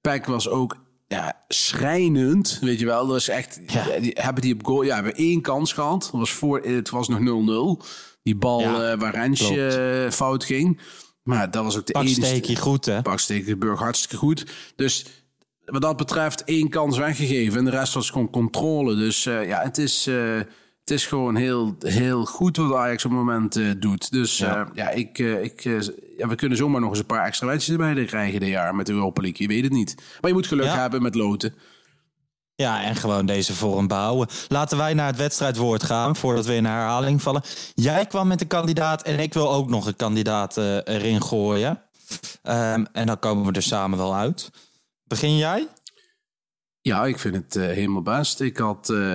PEC 0.00 0.26
was 0.26 0.48
ook 0.48 0.76
ja, 1.08 1.44
schrijnend. 1.48 2.58
Weet 2.60 2.78
je 2.78 2.86
wel, 2.86 2.98
dat 2.98 3.08
was 3.08 3.28
echt. 3.28 3.60
Ja. 3.66 3.98
Die, 4.00 4.12
hebben 4.14 4.42
die 4.42 4.54
op 4.54 4.66
goal. 4.66 4.82
Ja, 4.82 4.98
we 4.98 5.04
hebben 5.04 5.24
één 5.24 5.40
kans 5.40 5.72
gehad. 5.72 6.00
Dat 6.00 6.20
was 6.20 6.30
voor, 6.30 6.60
het 6.60 6.90
was 6.90 7.08
nog 7.08 7.18
0-0. 7.80 7.86
Die 8.22 8.36
bal 8.36 8.60
Ja, 8.60 8.90
eh, 8.90 8.98
waar 8.98 9.14
Rensje 9.14 9.66
eh, 10.06 10.12
fout 10.12 10.44
ging. 10.44 10.80
Maar 11.22 11.50
dat 11.50 11.64
was 11.64 11.76
ook 11.78 11.86
de 11.86 11.92
Pak 11.92 12.02
enige. 12.02 12.24
steekje 12.24 12.56
goed, 12.56 12.84
hè? 12.84 13.02
Pak 13.02 13.18
Stekenburg 13.20 13.78
hartstikke 13.78 14.16
goed. 14.16 14.46
Dus 14.76 15.06
wat 15.64 15.82
dat 15.82 15.96
betreft 15.96 16.44
één 16.44 16.68
kans 16.68 16.98
weggegeven. 16.98 17.58
En 17.58 17.64
de 17.64 17.70
rest 17.70 17.94
was 17.94 18.10
gewoon 18.10 18.30
controle. 18.30 18.96
Dus 18.96 19.26
eh, 19.26 19.46
ja, 19.46 19.62
het 19.62 19.78
is, 19.78 20.10
het 20.86 20.94
is 20.94 21.06
gewoon 21.06 21.36
heel, 21.36 21.76
heel 21.78 22.24
goed 22.24 22.56
wat 22.56 22.74
Ajax 22.74 23.04
op 23.04 23.10
het 23.10 23.20
moment 23.20 23.56
eh, 23.56 23.70
doet. 23.78 24.10
Dus 24.10 24.38
ja, 24.38 24.68
ja 24.74 24.88
ik, 24.88 25.18
eh, 25.18 25.42
ik, 25.42 25.64
eh, 25.64 25.80
ja, 26.16 26.28
we 26.28 26.34
kunnen 26.34 26.58
zomaar 26.58 26.80
nog 26.80 26.90
eens 26.90 26.98
een 26.98 27.06
paar 27.06 27.26
extra 27.26 27.46
wedstrijden 27.46 27.88
erbij 27.88 28.04
krijgen 28.04 28.40
dit 28.40 28.48
jaar 28.48 28.74
met 28.74 28.86
de 28.86 28.92
Europa 28.92 29.20
League. 29.22 29.46
Je 29.46 29.54
weet 29.54 29.62
het 29.62 29.72
niet. 29.72 29.94
Maar 29.96 30.30
je 30.30 30.36
moet 30.36 30.46
geluk 30.46 30.64
Ja. 30.66 30.80
hebben 30.80 31.02
met 31.02 31.14
loten. 31.14 31.54
Ja, 32.54 32.82
en 32.82 32.96
gewoon 32.96 33.26
deze 33.26 33.54
vorm 33.54 33.86
behouden. 33.86 34.34
Laten 34.48 34.78
wij 34.78 34.94
naar 34.94 35.06
het 35.06 35.16
wedstrijdwoord 35.16 35.82
gaan, 35.82 36.16
voordat 36.16 36.46
we 36.46 36.54
in 36.54 36.64
herhaling 36.64 37.22
vallen. 37.22 37.42
Jij 37.74 38.06
kwam 38.06 38.28
met 38.28 38.40
een 38.40 38.46
kandidaat 38.46 39.02
en 39.02 39.18
ik 39.18 39.34
wil 39.34 39.52
ook 39.52 39.68
nog 39.68 39.86
een 39.86 39.96
kandidaat 39.96 40.56
eh, 40.56 40.76
erin 40.76 41.22
gooien. 41.22 41.82
Ehm, 42.42 42.84
en 42.92 43.06
dan 43.06 43.18
komen 43.18 43.46
we 43.46 43.52
er 43.52 43.62
samen 43.62 43.98
wel 43.98 44.14
uit. 44.14 44.50
Begin 45.04 45.36
jij? 45.36 45.68
Ja, 46.80 47.06
ik 47.06 47.18
vind 47.18 47.34
het 47.34 47.56
eh, 47.56 47.62
helemaal 47.62 48.02
best. 48.02 48.40
Ik 48.40 48.56
had 48.56 48.88
eh, 48.90 49.14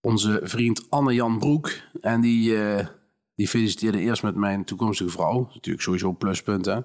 onze 0.00 0.40
vriend 0.42 0.86
Anne-Jan 0.88 1.38
Broek. 1.38 1.70
En 2.00 2.20
die, 2.20 2.62
eh, 2.64 2.86
die 3.34 3.48
feliciteerde 3.48 3.98
eerst 4.00 4.22
met 4.22 4.34
mijn 4.34 4.64
toekomstige 4.64 5.10
vrouw. 5.10 5.50
Natuurlijk 5.54 5.84
sowieso 5.84 6.12
pluspunt, 6.12 6.64
hè. 6.64 6.72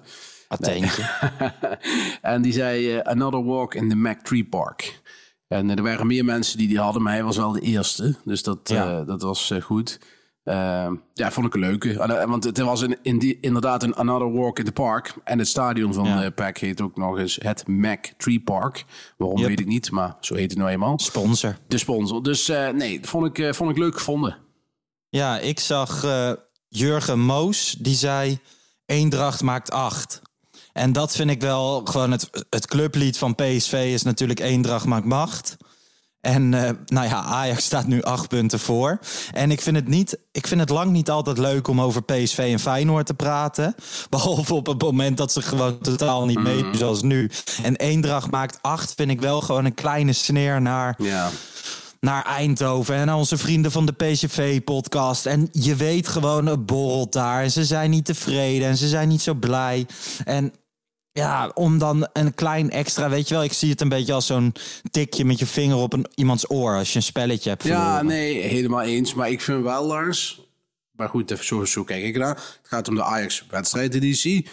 En 2.22 2.42
die 2.42 2.52
zei, 2.52 2.92
eh, 2.96 2.98
another 3.00 3.44
walk 3.44 3.74
in 3.74 3.88
the 3.88 3.96
Mac 3.96 4.20
Tree 4.20 4.44
Park. 4.44 5.00
En 5.48 5.70
er 5.70 5.82
waren 5.82 6.06
meer 6.06 6.24
mensen 6.24 6.58
die 6.58 6.68
die 6.68 6.78
hadden, 6.80 7.02
maar 7.02 7.12
hij 7.12 7.24
was 7.24 7.36
wel 7.36 7.52
de 7.52 7.60
eerste. 7.60 8.14
Dus 8.24 8.42
dat, 8.42 8.68
Ja. 8.68 9.00
eh, 9.00 9.06
dat 9.06 9.22
was 9.22 9.52
goed. 9.62 10.00
Eh, 10.46 10.90
ja, 11.14 11.30
vond 11.30 11.46
ik 11.46 11.54
een 11.54 11.60
leuke. 11.60 12.00
En, 12.00 12.28
Want 12.28 12.44
het 12.44 12.58
was 12.58 12.80
een, 12.80 12.96
in 13.02 13.18
die, 13.18 13.38
inderdaad 13.40 13.82
een 13.82 13.94
Another 13.94 14.32
Walk 14.32 14.58
in 14.58 14.64
the 14.64 14.72
Park. 14.72 15.14
En 15.24 15.38
het 15.38 15.48
stadion 15.48 15.94
van 15.94 16.04
Ja. 16.04 16.22
eh 16.24 16.30
PAC 16.34 16.58
heet 16.58 16.80
ook 16.80 16.96
nog 16.96 17.18
eens 17.18 17.38
het 17.42 17.68
Mac 17.68 18.04
Tree 18.16 18.40
Park. 18.40 18.84
Waarom 19.16 19.38
Yep. 19.38 19.48
weet 19.48 19.60
ik 19.60 19.66
niet, 19.66 19.90
maar 19.90 20.16
zo 20.20 20.34
heet 20.34 20.50
het 20.50 20.58
nou 20.58 20.70
eenmaal. 20.70 20.98
Sponsor. 20.98 21.56
De 21.68 21.78
sponsor. 21.78 22.22
Dus 22.22 22.48
eh, 22.48 22.68
nee, 22.68 22.98
vond 23.02 23.26
ik, 23.26 23.38
eh, 23.38 23.52
vond 23.52 23.70
ik 23.70 23.78
leuk 23.78 23.96
gevonden. 23.96 24.36
Ja, 25.08 25.38
ik 25.38 25.60
zag 25.60 26.04
Jurgen 26.68 27.20
Moos, 27.20 27.76
die 27.78 27.94
zei... 27.94 28.38
Eendracht 28.86 29.42
maakt 29.42 29.70
acht. 29.70 30.22
En 30.72 30.92
dat 30.92 31.16
vind 31.16 31.30
ik 31.30 31.40
wel 31.40 31.80
gewoon 31.84 32.10
het, 32.10 32.46
het 32.50 32.66
clublied 32.66 33.18
van 33.18 33.34
PSV 33.34 33.90
is 33.92 34.02
natuurlijk 34.02 34.40
Eendracht 34.40 34.84
maakt 34.86 35.04
macht. 35.04 35.56
En 36.20 36.54
eh, 36.54 36.70
nou 36.86 37.08
ja, 37.08 37.22
Ajax 37.22 37.64
staat 37.64 37.86
nu 37.86 38.02
acht 38.02 38.28
punten 38.28 38.58
voor. 38.60 38.98
En 39.32 39.50
ik 39.50 39.60
vind 39.60 39.76
het 39.76 39.88
niet, 39.88 40.18
ik 40.32 40.46
vind 40.46 40.60
het 40.60 40.70
lang 40.70 40.90
niet 40.92 41.10
altijd 41.10 41.38
leuk 41.38 41.68
om 41.68 41.80
over 41.80 42.02
PSV 42.02 42.38
en 42.38 42.58
Feyenoord 42.60 43.06
te 43.06 43.14
praten. 43.14 43.74
Behalve 44.10 44.54
op 44.54 44.66
het 44.66 44.82
moment 44.82 45.16
dat 45.16 45.32
ze 45.32 45.42
gewoon 45.42 45.78
totaal 45.78 46.24
niet 46.26 46.38
meedoen, 46.42 46.74
zoals 46.76 47.02
nu. 47.02 47.30
En 47.62 47.76
Eendracht 47.76 48.30
maakt 48.30 48.58
acht, 48.62 48.92
vind 48.96 49.10
ik 49.10 49.20
wel 49.20 49.40
gewoon 49.40 49.64
een 49.64 49.74
kleine 49.74 50.12
sneer 50.12 50.62
naar 50.62 50.94
Ja. 50.98 51.30
naar 52.00 52.24
Eindhoven 52.24 52.94
en 52.94 53.06
naar 53.06 53.16
onze 53.16 53.36
vrienden 53.36 53.70
van 53.72 53.86
de 53.86 53.92
PCV-podcast. 53.92 55.26
En 55.26 55.48
je 55.52 55.74
weet 55.74 56.08
gewoon, 56.08 56.46
het 56.46 56.66
borrelt 56.66 57.12
daar. 57.12 57.42
En 57.42 57.50
ze 57.50 57.64
zijn 57.64 57.90
niet 57.90 58.04
tevreden 58.04 58.68
en 58.68 58.76
ze 58.76 58.88
zijn 58.88 59.08
niet 59.08 59.22
zo 59.22 59.34
blij. 59.34 59.86
En 60.24 60.52
ja, 61.16 61.50
om 61.54 61.78
dan 61.78 62.08
een 62.12 62.34
klein 62.34 62.70
extra, 62.70 63.08
weet 63.08 63.28
je 63.28 63.34
wel, 63.34 63.44
ik 63.44 63.52
zie 63.52 63.70
het 63.70 63.80
een 63.80 63.88
beetje 63.88 64.12
als 64.12 64.26
zo'n 64.26 64.52
tikje 64.90 65.24
met 65.24 65.38
je 65.38 65.46
vinger 65.46 65.76
op 65.76 65.92
een, 65.92 66.06
iemands 66.14 66.50
oor 66.50 66.74
als 66.76 66.90
je 66.90 66.96
een 66.96 67.02
spelletje 67.02 67.48
hebt 67.50 67.62
verloren. 67.62 67.84
Ja, 67.86 68.02
nee, 68.02 68.40
helemaal 68.42 68.82
eens. 68.82 69.14
Maar 69.14 69.30
ik 69.30 69.40
vind 69.40 69.62
wel, 69.62 69.86
Lars... 69.86 70.40
Maar 70.96 71.08
goed, 71.08 71.30
even 71.30 71.44
zo, 71.44 71.64
zo 71.64 71.84
kijk 71.84 72.04
ik 72.04 72.16
naar. 72.16 72.34
Het 72.34 72.58
gaat 72.62 72.88
om 72.88 72.94
de 72.94 73.02
Ajax-wedstrijdeditie. 73.04 74.46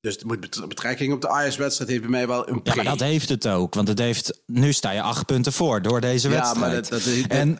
Dus 0.00 0.14
het 0.14 0.24
moet 0.24 0.40
bet- 0.40 0.68
betrekking 0.68 1.12
op 1.12 1.20
de 1.20 1.28
Ajax-wedstrijd 1.28 1.90
heeft 1.90 2.02
bij 2.02 2.10
mij 2.10 2.26
wel 2.26 2.48
een 2.48 2.60
Ja, 2.62 2.74
maar 2.74 2.84
dat 2.84 3.00
heeft 3.00 3.28
het 3.28 3.48
ook. 3.48 3.74
Want 3.74 3.88
het 3.88 3.98
heeft, 3.98 4.40
nu 4.46 4.72
sta 4.72 4.90
je 4.90 5.02
acht 5.02 5.26
punten 5.26 5.52
voor 5.52 5.82
door 5.82 6.00
deze 6.00 6.28
Ja, 6.28 6.34
wedstrijd. 6.34 6.60
maar 6.60 6.74
dat- 6.74 6.88
dat- 6.88 7.04
dat- 7.04 7.26
en 7.38 7.58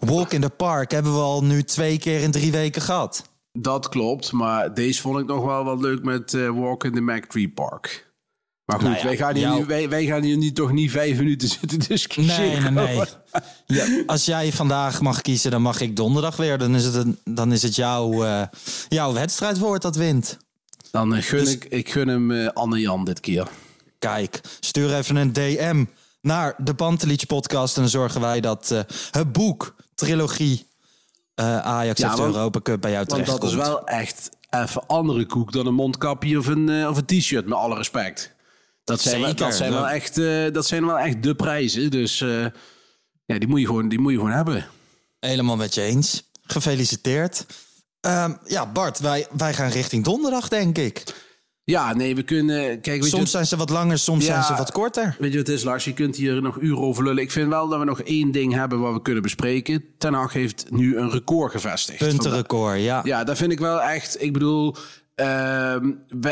Walk 0.00 0.32
in 0.32 0.40
the 0.40 0.48
Park 0.50 0.90
hebben 0.90 1.12
we 1.12 1.18
al 1.20 1.44
nu 1.44 1.62
twee 1.62 1.98
keer 1.98 2.20
in 2.20 2.30
drie 2.30 2.52
weken 2.52 2.82
gehad. 2.82 3.22
Dat 3.58 3.88
klopt, 3.88 4.32
maar 4.32 4.74
deze 4.74 5.00
vond 5.00 5.18
ik 5.18 5.26
nog 5.26 5.44
wel 5.44 5.64
wat 5.64 5.80
leuk 5.80 6.02
met 6.02 6.34
eh, 6.34 6.50
Walk 6.50 6.84
in 6.84 6.92
the 6.94 7.00
Mac 7.00 7.24
Tree 7.24 7.48
Park. 7.48 8.04
Maar 8.64 8.76
goed, 8.80 8.88
Nou 8.88 8.98
ja, 9.00 9.04
wij, 9.04 9.16
gaan 9.16 9.34
hier 9.34 9.42
jou- 9.42 9.58
nu, 9.60 9.64
wij, 9.66 9.88
wij 9.88 10.04
gaan 10.06 10.22
hier 10.22 10.36
nu 10.36 10.52
toch 10.52 10.72
niet 10.72 10.90
vijf 10.90 11.18
minuten 11.18 11.48
zitten 11.60 11.78
discussiëren. 11.78 12.74
Nee, 12.74 12.86
nee, 12.86 12.96
nee. 12.96 13.06
Ja, 13.66 14.02
als 14.06 14.24
jij 14.24 14.52
vandaag 14.52 15.00
mag 15.00 15.20
kiezen, 15.20 15.50
dan 15.50 15.62
mag 15.62 15.80
ik 15.80 15.96
donderdag 15.96 16.36
weer. 16.36 16.58
Dan 16.58 16.74
is 16.74 16.84
het, 16.84 16.94
een, 16.94 17.18
dan 17.24 17.52
is 17.52 17.62
het 17.62 17.74
jouw, 17.74 18.24
eh, 18.24 18.42
jouw 18.88 19.12
wedstrijdwoord 19.12 19.82
dat 19.82 19.96
wint. 19.96 20.36
Dan 20.90 21.14
eh, 21.14 21.22
gun 21.22 21.38
Dus- 21.38 21.52
ik, 21.52 21.64
ik 21.64 21.90
gun 21.90 22.08
hem 22.08 22.48
Anne-Jan 22.48 23.04
dit 23.04 23.20
keer. 23.20 23.48
Kijk, 23.98 24.40
stuur 24.60 24.94
even 24.94 25.16
een 25.16 25.32
DM 25.32 25.84
naar 26.20 26.54
de 26.58 26.74
Pantelich 26.74 27.26
podcast. 27.26 27.74
En 27.76 27.80
dan 27.82 27.90
zorgen 27.90 28.20
wij 28.20 28.40
dat 28.40 28.84
het 29.10 29.32
boek, 29.32 29.74
trilogie 29.94 30.66
eh, 31.36 31.58
Ajax 31.58 32.00
Ja, 32.00 32.04
heeft 32.06 32.16
de 32.18 32.22
want- 32.22 32.34
Europa 32.36 32.60
Cup 32.60 32.80
bij 32.80 32.90
jou 32.90 33.04
Want 33.08 33.24
terecht 33.24 33.40
dat 33.40 33.50
is 33.50 33.56
wel 33.56 33.86
echt 33.86 34.28
even 34.50 34.86
andere 34.86 35.26
koek 35.26 35.52
dan 35.52 35.66
een 35.66 35.74
mondkapje 35.74 36.38
of 36.38 36.46
een, 36.46 36.68
eh, 36.68 36.88
of 36.88 36.96
een 36.96 37.04
t-shirt, 37.06 37.44
met 37.46 37.58
alle 37.58 37.76
respect. 37.76 38.34
Dat 38.84 39.00
zijn, 39.00 39.20
wel, 39.20 39.28
Zeker, 39.28 39.44
dat 39.44 39.54
zijn, 39.54 39.72
wel, 39.72 39.80
dat- 39.82 39.90
echt, 39.90 40.18
eh, 40.18 40.52
dat 40.52 40.66
zijn 40.66 40.86
wel 40.86 40.98
echt 40.98 41.22
de 41.22 41.34
prijzen. 41.34 41.90
Dus 41.90 42.20
eh, 42.20 42.46
ja, 43.24 43.38
die 43.38 43.48
moet, 43.48 43.60
je 43.60 43.66
gewoon, 43.66 43.88
die 43.88 43.98
moet 43.98 44.12
je 44.12 44.18
gewoon 44.18 44.32
hebben. 44.32 44.66
Helemaal 45.20 45.56
met 45.56 45.74
je 45.74 45.82
eens. 45.82 46.30
Gefeliciteerd. 46.42 47.46
Ehm, 48.00 48.32
ja, 48.46 48.72
Bart, 48.72 48.98
wij, 48.98 49.26
wij 49.36 49.54
gaan 49.54 49.70
richting 49.70 50.04
donderdag, 50.04 50.48
denk 50.48 50.78
ik. 50.78 51.02
Ja, 51.70 51.94
nee, 51.94 52.14
we 52.14 52.22
kunnen... 52.22 52.80
Kijk, 52.80 53.02
Soms 53.04 53.12
wat- 53.12 53.28
zijn 53.28 53.46
ze 53.46 53.56
wat 53.56 53.70
langer, 53.70 53.98
soms 53.98 54.26
Ja. 54.26 54.32
zijn 54.32 54.44
ze 54.44 54.54
wat 54.62 54.72
korter. 54.72 55.16
Weet 55.18 55.32
je 55.32 55.38
wat 55.38 55.46
het 55.46 55.56
is, 55.56 55.62
Lars? 55.64 55.84
Je 55.84 55.92
kunt 55.94 56.16
hier 56.16 56.42
nog 56.42 56.60
uren 56.60 56.82
over 56.82 57.04
lullen. 57.04 57.22
Ik 57.22 57.30
vind 57.30 57.48
wel 57.48 57.68
dat 57.68 57.78
we 57.78 57.84
nog 57.84 58.00
één 58.02 58.30
ding 58.32 58.52
hebben 58.52 58.80
wat 58.80 58.92
we 58.92 59.02
kunnen 59.02 59.22
bespreken. 59.22 59.84
Ten 59.98 60.12
Hag 60.14 60.32
heeft 60.32 60.66
nu 60.70 60.96
een 60.96 61.10
record 61.10 61.50
gevestigd. 61.52 61.98
Puntenrecord, 61.98 62.80
ja. 62.80 63.00
Ja, 63.04 63.24
dat 63.24 63.36
vind 63.36 63.52
ik 63.52 63.58
wel 63.58 63.82
echt. 63.82 64.22
Ik 64.22 64.32
bedoel, 64.32 64.74
ehm, 65.14 65.90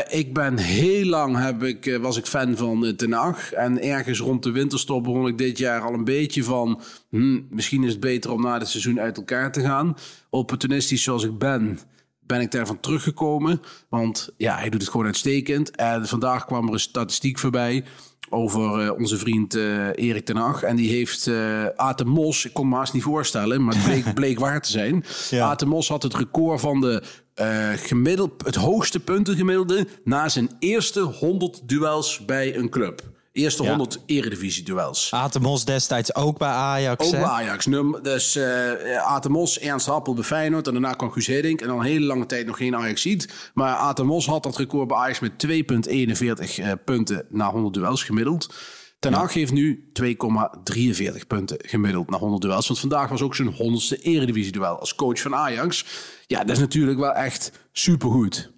ik 0.09 0.33
ben 0.33 0.57
heel 0.57 1.05
lang 1.05 1.37
heb 1.37 1.63
ik, 1.63 1.85
eh, 1.85 1.97
was 1.97 2.17
ik 2.17 2.25
fan 2.25 2.57
van 2.57 2.85
uh, 2.85 2.91
Ten 2.93 3.11
Hag. 3.11 3.51
En 3.51 3.81
ergens 3.81 4.19
rond 4.19 4.43
de 4.43 4.51
winterstop 4.51 5.03
begon 5.03 5.27
ik 5.27 5.37
dit 5.37 5.57
jaar 5.57 5.81
al 5.81 5.93
een 5.93 6.03
beetje 6.03 6.43
van... 6.43 6.81
hmm, 7.09 7.47
misschien 7.49 7.83
is 7.83 7.91
het 7.91 7.99
beter 7.99 8.31
om 8.31 8.41
na 8.41 8.57
het 8.57 8.67
seizoen 8.67 8.99
uit 8.99 9.17
elkaar 9.17 9.51
te 9.51 9.61
gaan. 9.61 9.95
Opportunistisch 10.29 11.03
zoals 11.03 11.23
ik 11.23 11.37
ben, 11.37 11.79
ben 12.27 12.41
ik 12.41 12.51
daarvan 12.51 12.79
teruggekomen. 12.79 13.61
Want 13.89 14.29
ja, 14.37 14.57
hij 14.57 14.69
doet 14.69 14.81
het 14.81 14.91
gewoon 14.91 15.05
uitstekend. 15.05 15.75
En 15.75 16.07
vandaag 16.07 16.45
kwam 16.45 16.67
er 16.67 16.73
een 16.73 16.79
statistiek 16.79 17.39
voorbij 17.39 17.83
over 18.29 18.79
eh, 18.79 18.97
onze 18.97 19.17
vriend 19.17 19.55
eh, 19.55 19.87
Erik 19.95 20.25
ten 20.25 20.35
Hag. 20.35 20.63
En 20.63 20.75
die 20.75 20.89
heeft 20.89 21.27
eh 21.27 21.65
Aten 21.75 22.07
Mos, 22.07 22.45
ik 22.45 22.53
kon 22.53 22.69
me 22.69 22.75
haast 22.75 22.93
niet 22.93 23.03
voorstellen, 23.03 23.63
maar 23.63 23.75
het 23.75 23.83
bleek, 23.83 24.13
bleek 24.21 24.39
waar 24.39 24.61
te 24.61 24.71
zijn. 24.71 25.03
Ja. 25.29 25.49
Aten 25.49 25.67
Mos 25.67 25.87
had 25.87 26.03
het 26.03 26.15
record 26.15 26.59
van 26.59 26.81
de 26.81 27.03
eh, 27.33 27.69
gemiddeld, 27.75 28.45
het 28.45 28.55
hoogste 28.55 28.99
puntengemiddelde 28.99 29.87
na 30.03 30.29
zijn 30.29 30.49
eerste 30.59 30.99
100 30.99 31.61
duels 31.67 32.25
bij 32.25 32.57
een 32.57 32.69
club. 32.69 33.14
Eerste 33.35 33.63
Ja. 33.63 33.69
100 33.69 33.99
eredivisie-duels. 34.05 35.11
Atemos 35.11 35.65
destijds 35.65 36.15
ook 36.15 36.37
bij 36.37 36.47
Ajax. 36.47 37.05
Ook 37.05 37.11
hè? 37.11 37.19
bij 37.19 37.29
Ajax. 37.29 37.65
Num, 37.65 37.99
dus 38.01 38.35
eh 38.35 39.07
Atemos, 39.07 39.59
Ernst 39.59 39.85
Happel 39.85 40.13
bij 40.13 40.23
Feyenoord. 40.23 40.67
En 40.67 40.73
daarna 40.73 40.93
kwam 40.93 41.11
Guus 41.11 41.27
Hiddink. 41.27 41.61
En 41.61 41.67
dan 41.67 41.79
een 41.79 41.85
hele 41.85 42.05
lange 42.05 42.25
tijd 42.25 42.45
nog 42.45 42.57
geen 42.57 42.75
Ajax 42.75 43.01
ziet. 43.01 43.51
Maar 43.53 43.75
Atemos 43.75 44.25
had 44.25 44.43
dat 44.43 44.57
record 44.57 44.87
bij 44.87 44.97
Ajax 44.97 45.19
met 45.19 45.31
2,41 45.47 46.59
eh, 46.59 46.71
punten 46.85 47.25
na 47.29 47.51
100 47.51 47.73
duels 47.73 48.03
gemiddeld. 48.03 48.53
Ten 48.99 49.13
Hag 49.13 49.33
heeft 49.33 49.51
nu 49.51 49.91
2,43 50.01 51.27
punten 51.27 51.57
gemiddeld 51.61 52.09
na 52.09 52.17
100 52.17 52.41
duels. 52.41 52.67
Want 52.67 52.79
vandaag 52.79 53.09
was 53.09 53.21
ook 53.21 53.35
zijn 53.35 53.53
100ste 53.53 54.01
eredivisie-duel 54.01 54.79
als 54.79 54.95
coach 54.95 55.21
van 55.21 55.35
Ajax. 55.35 55.85
Ja, 56.27 56.39
dat 56.43 56.55
is 56.55 56.59
natuurlijk 56.59 56.99
wel 56.99 57.13
echt 57.13 57.51
supergoed. 57.71 58.53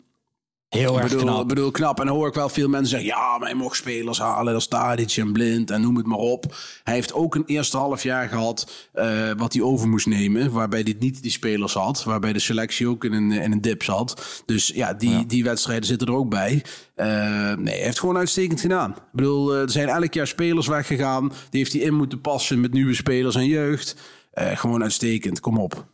Heel 0.70 0.96
Ik 0.96 1.02
erg 1.02 1.10
bedoel, 1.12 1.26
knap. 1.26 1.42
ik 1.42 1.48
bedoel, 1.48 1.72
knap. 1.72 2.00
En 2.00 2.06
dan 2.06 2.16
hoor 2.16 2.28
ik 2.28 2.34
wel 2.34 2.50
veel 2.50 2.68
mensen 2.70 2.90
zeggen... 2.90 3.08
ja, 3.10 3.38
maar 3.38 3.48
hij 3.48 3.58
mocht 3.58 3.78
spelers 3.78 4.20
halen 4.20 4.54
als 4.54 4.68
Tadic 4.68 5.16
en 5.18 5.32
Blind 5.34 5.72
en 5.72 5.82
noem 5.82 5.96
het 5.96 6.06
maar 6.06 6.18
op. 6.18 6.56
Hij 6.84 6.94
heeft 6.94 7.14
ook 7.14 7.36
een 7.36 7.44
eerste 7.46 7.78
half 7.78 8.04
jaar 8.04 8.28
gehad... 8.28 8.88
eh, 8.94 9.32
wat 9.38 9.54
hij 9.54 9.62
over 9.62 9.88
moest 9.88 10.06
nemen... 10.06 10.52
waarbij 10.52 10.82
hij 10.84 10.96
niet 11.00 11.22
die 11.22 11.32
spelers 11.32 11.74
had. 11.74 12.04
Waarbij 12.04 12.34
de 12.34 12.40
selectie 12.40 12.88
ook 12.88 13.04
in 13.04 13.14
een, 13.14 13.32
in 13.32 13.52
een 13.52 13.62
dip 13.62 13.84
zat. 13.84 14.42
Dus 14.46 14.68
ja, 14.68 14.94
die, 14.94 15.26
die 15.26 15.44
wedstrijden 15.44 15.86
zitten 15.86 16.08
er 16.08 16.14
ook 16.14 16.30
bij. 16.30 16.64
Eh, 16.96 17.08
nee, 17.54 17.76
hij 17.76 17.84
heeft 17.84 18.00
gewoon 18.00 18.18
uitstekend 18.18 18.62
gedaan. 18.62 18.92
Ik 18.92 18.98
bedoel, 19.12 19.54
eh, 19.54 19.62
er 19.62 19.72
zijn 19.72 19.88
elk 19.88 20.14
jaar 20.14 20.28
spelers 20.28 20.68
weggegaan. 20.68 21.28
Die 21.28 21.60
heeft 21.60 21.74
hij 21.74 21.82
in 21.82 21.94
moeten 21.94 22.22
passen 22.22 22.60
met 22.60 22.74
nieuwe 22.74 22.94
spelers 22.94 23.36
en 23.36 23.48
jeugd. 23.48 23.96
Gewoon 24.34 24.84
uitstekend, 24.84 25.40
kom 25.40 25.58
op. 25.58 25.86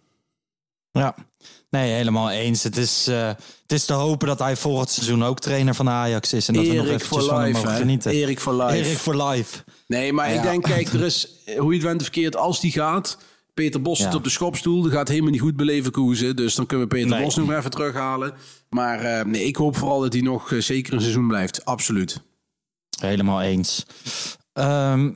Ja, 1.00 1.16
nee, 1.70 1.92
helemaal 1.92 2.30
eens. 2.30 2.64
Het 2.64 2.78
is, 2.78 3.08
eh, 3.08 3.28
het 3.62 3.72
is 3.72 3.86
te 3.86 3.94
hopen 3.94 4.28
dat 4.28 4.40
hij 4.40 4.56
volgend 4.56 4.90
seizoen 4.90 5.24
ook 5.24 5.40
trainer 5.40 5.76
van 5.76 5.90
Ajax 5.90 6.34
is. 6.34 6.48
En 6.48 6.54
dat 6.54 6.68
we 6.68 6.74
nog 6.74 6.86
eventjes 6.86 7.26
van 7.26 7.42
hem 7.42 7.52
mogen 7.52 7.72
hè? 7.72 7.78
genieten. 7.78 8.12
Erik 8.12 8.40
for 8.40 8.56
life. 8.64 8.76
Erik 8.76 8.98
for 8.98 9.24
life. 9.24 9.64
Nee, 9.88 10.14
maar 10.14 10.34
ik 10.34 10.42
denk, 10.42 10.64
kijk, 10.64 10.88
er 10.94 11.04
is, 11.04 11.28
hoe 11.58 11.70
je 11.70 11.78
het 11.78 11.88
went 11.88 12.02
verkeerd, 12.02 12.36
als 12.36 12.60
die 12.60 12.72
gaat... 12.72 13.18
Peter 13.54 13.82
Bos 13.82 14.00
zit 14.00 14.12
Ja. 14.12 14.18
op 14.18 14.24
de 14.24 14.30
schopstoel. 14.30 14.82
Die 14.82 14.92
gaat 14.92 15.08
helemaal 15.08 15.32
niet 15.32 15.42
goed 15.42 15.56
beleven 15.56 15.92
koersen. 15.92 16.36
Dus 16.36 16.56
dan 16.56 16.66
kunnen 16.66 16.88
we 16.88 16.96
Peter 16.96 17.10
Nee. 17.10 17.24
Bos 17.24 17.36
nog 17.36 17.52
even 17.52 17.72
terughalen. 17.72 18.34
Maar 18.70 19.00
eh, 19.00 19.26
nee, 19.26 19.46
ik 19.46 19.56
hoop 19.56 19.78
vooral 19.78 20.00
dat 20.02 20.14
hij 20.14 20.22
nog 20.22 20.52
eh, 20.52 20.60
zeker 20.60 20.94
een 20.94 21.02
seizoen 21.02 21.28
blijft. 21.28 21.66
Absoluut. 21.66 22.22
Helemaal 23.00 23.42
eens. 23.42 23.86
Ehm, 24.54 25.12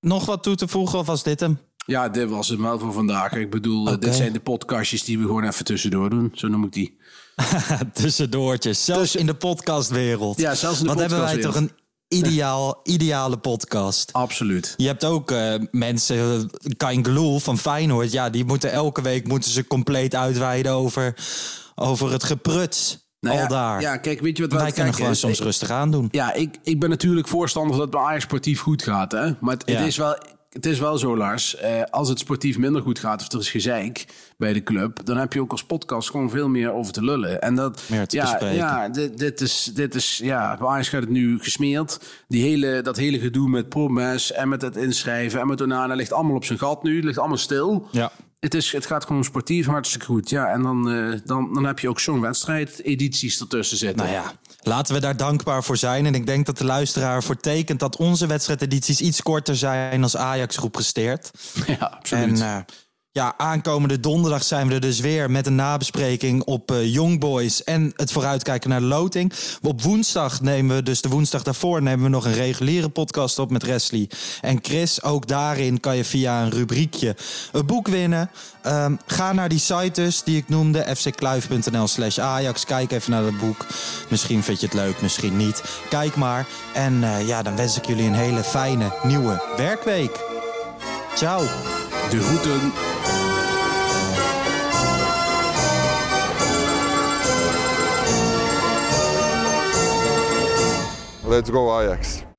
nog 0.00 0.26
wat 0.26 0.42
toe 0.42 0.54
te 0.54 0.68
voegen 0.68 0.98
of 0.98 1.06
was 1.06 1.22
dit 1.22 1.40
hem? 1.40 1.58
Ja, 1.86 2.08
dit 2.08 2.28
was 2.28 2.48
het 2.48 2.60
wel 2.60 2.78
voor 2.78 2.92
vandaag. 2.92 3.32
Ik 3.32 3.50
bedoel, 3.50 3.88
eh, 3.88 3.98
dit 3.98 4.14
zijn 4.14 4.32
de 4.32 4.40
podcastjes 4.40 5.04
die 5.04 5.18
we 5.18 5.24
gewoon 5.24 5.44
even 5.44 5.64
tussendoor 5.64 6.10
doen. 6.10 6.30
Zo 6.34 6.48
noem 6.48 6.64
ik 6.64 6.72
die. 6.72 6.96
Tussendoortjes. 7.92 8.84
Zelfs 8.84 9.00
Tussen- 9.00 9.20
in 9.20 9.26
de 9.26 9.34
podcastwereld. 9.34 10.38
Ja, 10.40 10.54
zelfs 10.54 10.78
in 10.78 10.82
de 10.86 10.90
Wat 10.90 11.00
hebben 11.00 11.20
wij 11.20 11.38
toch 11.38 11.54
een 11.54 11.70
ideaal, 12.08 12.80
ideale 12.82 13.36
podcast. 13.36 14.12
Absoluut. 14.12 14.74
Je 14.76 14.86
hebt 14.86 15.04
ook 15.04 15.30
eh, 15.30 15.54
mensen, 15.70 16.50
Kain 16.76 17.04
Gloel 17.04 17.38
van 17.38 17.58
Feyenoord. 17.58 18.12
Ja, 18.12 18.30
die 18.30 18.44
moeten 18.44 18.72
elke 18.72 19.02
week 19.02 19.28
moeten 19.28 19.50
ze 19.50 19.66
compleet 19.66 20.14
uitweiden 20.14 20.72
over, 20.72 21.14
over 21.74 22.12
het 22.12 22.24
gepruts. 22.24 23.02
Nou 23.20 23.36
al 23.36 23.42
ja, 23.42 23.48
daar. 23.48 23.80
Ja, 23.80 23.96
kijk, 23.96 24.20
weet 24.20 24.36
je 24.36 24.46
wat 24.48 24.60
wij 24.60 24.72
kunnen 24.72 24.94
gewoon 24.94 25.16
soms 25.16 25.38
Ik- 25.38 25.44
rustig 25.44 25.70
aan 25.70 25.90
doen. 25.90 26.08
Ja, 26.10 26.32
ik, 26.32 26.56
ik 26.62 26.80
ben 26.80 26.90
natuurlijk 26.90 27.28
voorstander 27.28 27.72
dat 27.72 27.80
het 27.80 27.90
bij 27.90 28.00
Ajax 28.00 28.22
sportief 28.24 28.60
goed 28.60 28.82
gaat. 28.82 29.12
Hè? 29.12 29.30
Maar 29.40 29.54
het, 29.54 29.62
Ja. 29.66 29.76
het, 29.78 29.86
is 29.86 29.96
wel, 29.96 30.16
het 30.54 30.66
is 30.66 30.78
wel 30.78 30.98
zo, 30.98 31.16
Lars. 31.16 31.56
eh, 31.56 31.82
als 31.90 32.08
het 32.08 32.18
sportief 32.18 32.58
minder 32.58 32.82
goed 32.82 32.98
gaat 32.98 33.20
of 33.20 33.32
er 33.32 33.38
is 33.38 33.50
gezeik 33.50 34.06
bij 34.36 34.52
de 34.52 34.62
club... 34.62 35.04
dan 35.04 35.16
heb 35.16 35.32
je 35.32 35.40
ook 35.40 35.50
als 35.50 35.64
podcast 35.64 36.10
gewoon 36.10 36.30
veel 36.30 36.48
meer 36.48 36.72
over 36.72 36.92
te 36.92 37.04
lullen. 37.04 37.40
En 37.42 37.54
dat, 37.54 37.82
Meer 37.86 38.06
te 38.06 38.16
ja, 38.16 38.22
bespreken. 38.22 38.56
ja, 38.56 38.88
dit, 38.88 39.18
dit 39.18 39.40
is, 39.40 39.70
dit 39.74 39.94
is, 39.94 40.20
ja, 40.22 40.56
bij 40.56 40.66
Ajax 40.68 40.88
gaat 40.88 41.00
het 41.00 41.10
nu 41.10 41.38
gesmeerd. 41.40 42.00
Die 42.28 42.42
hele, 42.42 42.80
dat 42.82 42.96
hele 42.96 43.18
gedoe 43.18 43.48
met 43.48 43.68
Promes 43.68 44.32
en 44.32 44.48
met 44.48 44.62
het 44.62 44.76
inschrijven 44.76 45.40
en 45.40 45.46
met 45.46 45.60
Onana 45.60 45.94
ligt 45.94 46.12
allemaal 46.12 46.36
op 46.36 46.44
zijn 46.44 46.58
gat 46.58 46.82
nu. 46.82 47.02
ligt 47.02 47.18
allemaal 47.18 47.36
stil. 47.36 47.88
Ja. 47.90 48.12
Het, 48.40 48.54
is, 48.54 48.72
het 48.72 48.86
gaat 48.86 49.04
gewoon 49.06 49.24
sportief 49.24 49.66
hartstikke 49.66 50.06
goed. 50.06 50.30
Ja, 50.30 50.46
en 50.46 50.62
dan, 50.62 50.90
eh, 50.90 51.18
dan, 51.24 51.54
dan 51.54 51.64
heb 51.64 51.78
je 51.78 51.88
ook 51.88 52.00
zo'n 52.00 52.20
wedstrijd, 52.20 52.82
edities 52.82 53.40
ertussen 53.40 53.76
zitten. 53.76 54.06
Nou 54.06 54.10
ja, 54.16 54.32
laten 54.66 54.94
we 54.94 55.00
daar 55.00 55.16
dankbaar 55.16 55.64
voor 55.64 55.76
zijn. 55.76 56.06
En 56.06 56.14
ik 56.14 56.26
denk 56.26 56.46
dat 56.46 56.58
de 56.58 56.64
luisteraar 56.64 57.22
voor 57.22 57.36
tekent 57.36 57.80
dat 57.80 57.96
onze 57.96 58.26
wedstrijdedities 58.26 59.00
iets 59.00 59.22
korter 59.22 59.56
zijn 59.56 60.02
als 60.02 60.16
Ajax 60.16 60.56
groep 60.56 60.72
presteert. 60.72 61.30
Ja, 61.66 61.86
absoluut. 61.86 62.40
En 62.40 62.46
eh, 62.46 62.58
ja, 63.14 63.34
aankomende 63.36 64.00
donderdag 64.00 64.42
zijn 64.42 64.68
we 64.68 64.74
er 64.74 64.80
dus 64.80 65.00
weer 65.00 65.30
met 65.30 65.46
een 65.46 65.54
nabespreking 65.54 66.42
op 66.42 66.70
eh, 66.70 66.92
Young 66.92 67.20
Boys 67.20 67.64
en 67.64 67.92
het 67.96 68.12
vooruitkijken 68.12 68.70
naar 68.70 68.80
de 68.80 68.86
loting. 68.86 69.32
Op 69.62 69.82
woensdag 69.82 70.40
nemen 70.40 70.76
we, 70.76 70.82
dus 70.82 71.00
de 71.00 71.08
woensdag 71.08 71.42
daarvoor, 71.42 71.82
nemen 71.82 72.04
we 72.04 72.10
nog 72.10 72.24
een 72.24 72.32
reguliere 72.32 72.88
podcast 72.88 73.38
op 73.38 73.50
met 73.50 73.62
Wesley 73.62 74.10
en 74.40 74.58
Chris. 74.62 75.02
Ook 75.02 75.26
daarin 75.26 75.80
kan 75.80 75.96
je 75.96 76.04
via 76.04 76.42
een 76.42 76.50
rubriekje 76.50 77.16
een 77.52 77.66
boek 77.66 77.88
winnen. 77.88 78.30
Ehm, 78.62 78.96
ga 79.06 79.32
naar 79.32 79.48
die 79.48 79.58
site 79.58 80.02
dus 80.02 80.22
die 80.22 80.36
ik 80.36 80.48
noemde, 80.48 80.96
fckluif.nl 80.96 81.86
slash 81.86 82.18
Ajax. 82.18 82.64
Kijk 82.64 82.92
even 82.92 83.10
naar 83.10 83.22
dat 83.22 83.38
boek. 83.38 83.66
Misschien 84.08 84.42
vind 84.42 84.60
je 84.60 84.66
het 84.66 84.74
leuk, 84.74 85.02
misschien 85.02 85.36
niet. 85.36 85.62
Kijk 85.88 86.16
maar. 86.16 86.46
En 86.74 87.04
eh, 87.04 87.26
ja, 87.26 87.42
dan 87.42 87.56
wens 87.56 87.76
ik 87.76 87.86
jullie 87.86 88.06
een 88.06 88.14
hele 88.14 88.42
fijne 88.42 88.92
nieuwe 89.02 89.42
werkweek. 89.56 90.33
Ciao. 91.16 91.42
De 92.10 92.18
groeten. 92.18 92.72
Let's 101.24 101.50
go 101.50 101.70
Ajax. 101.70 102.33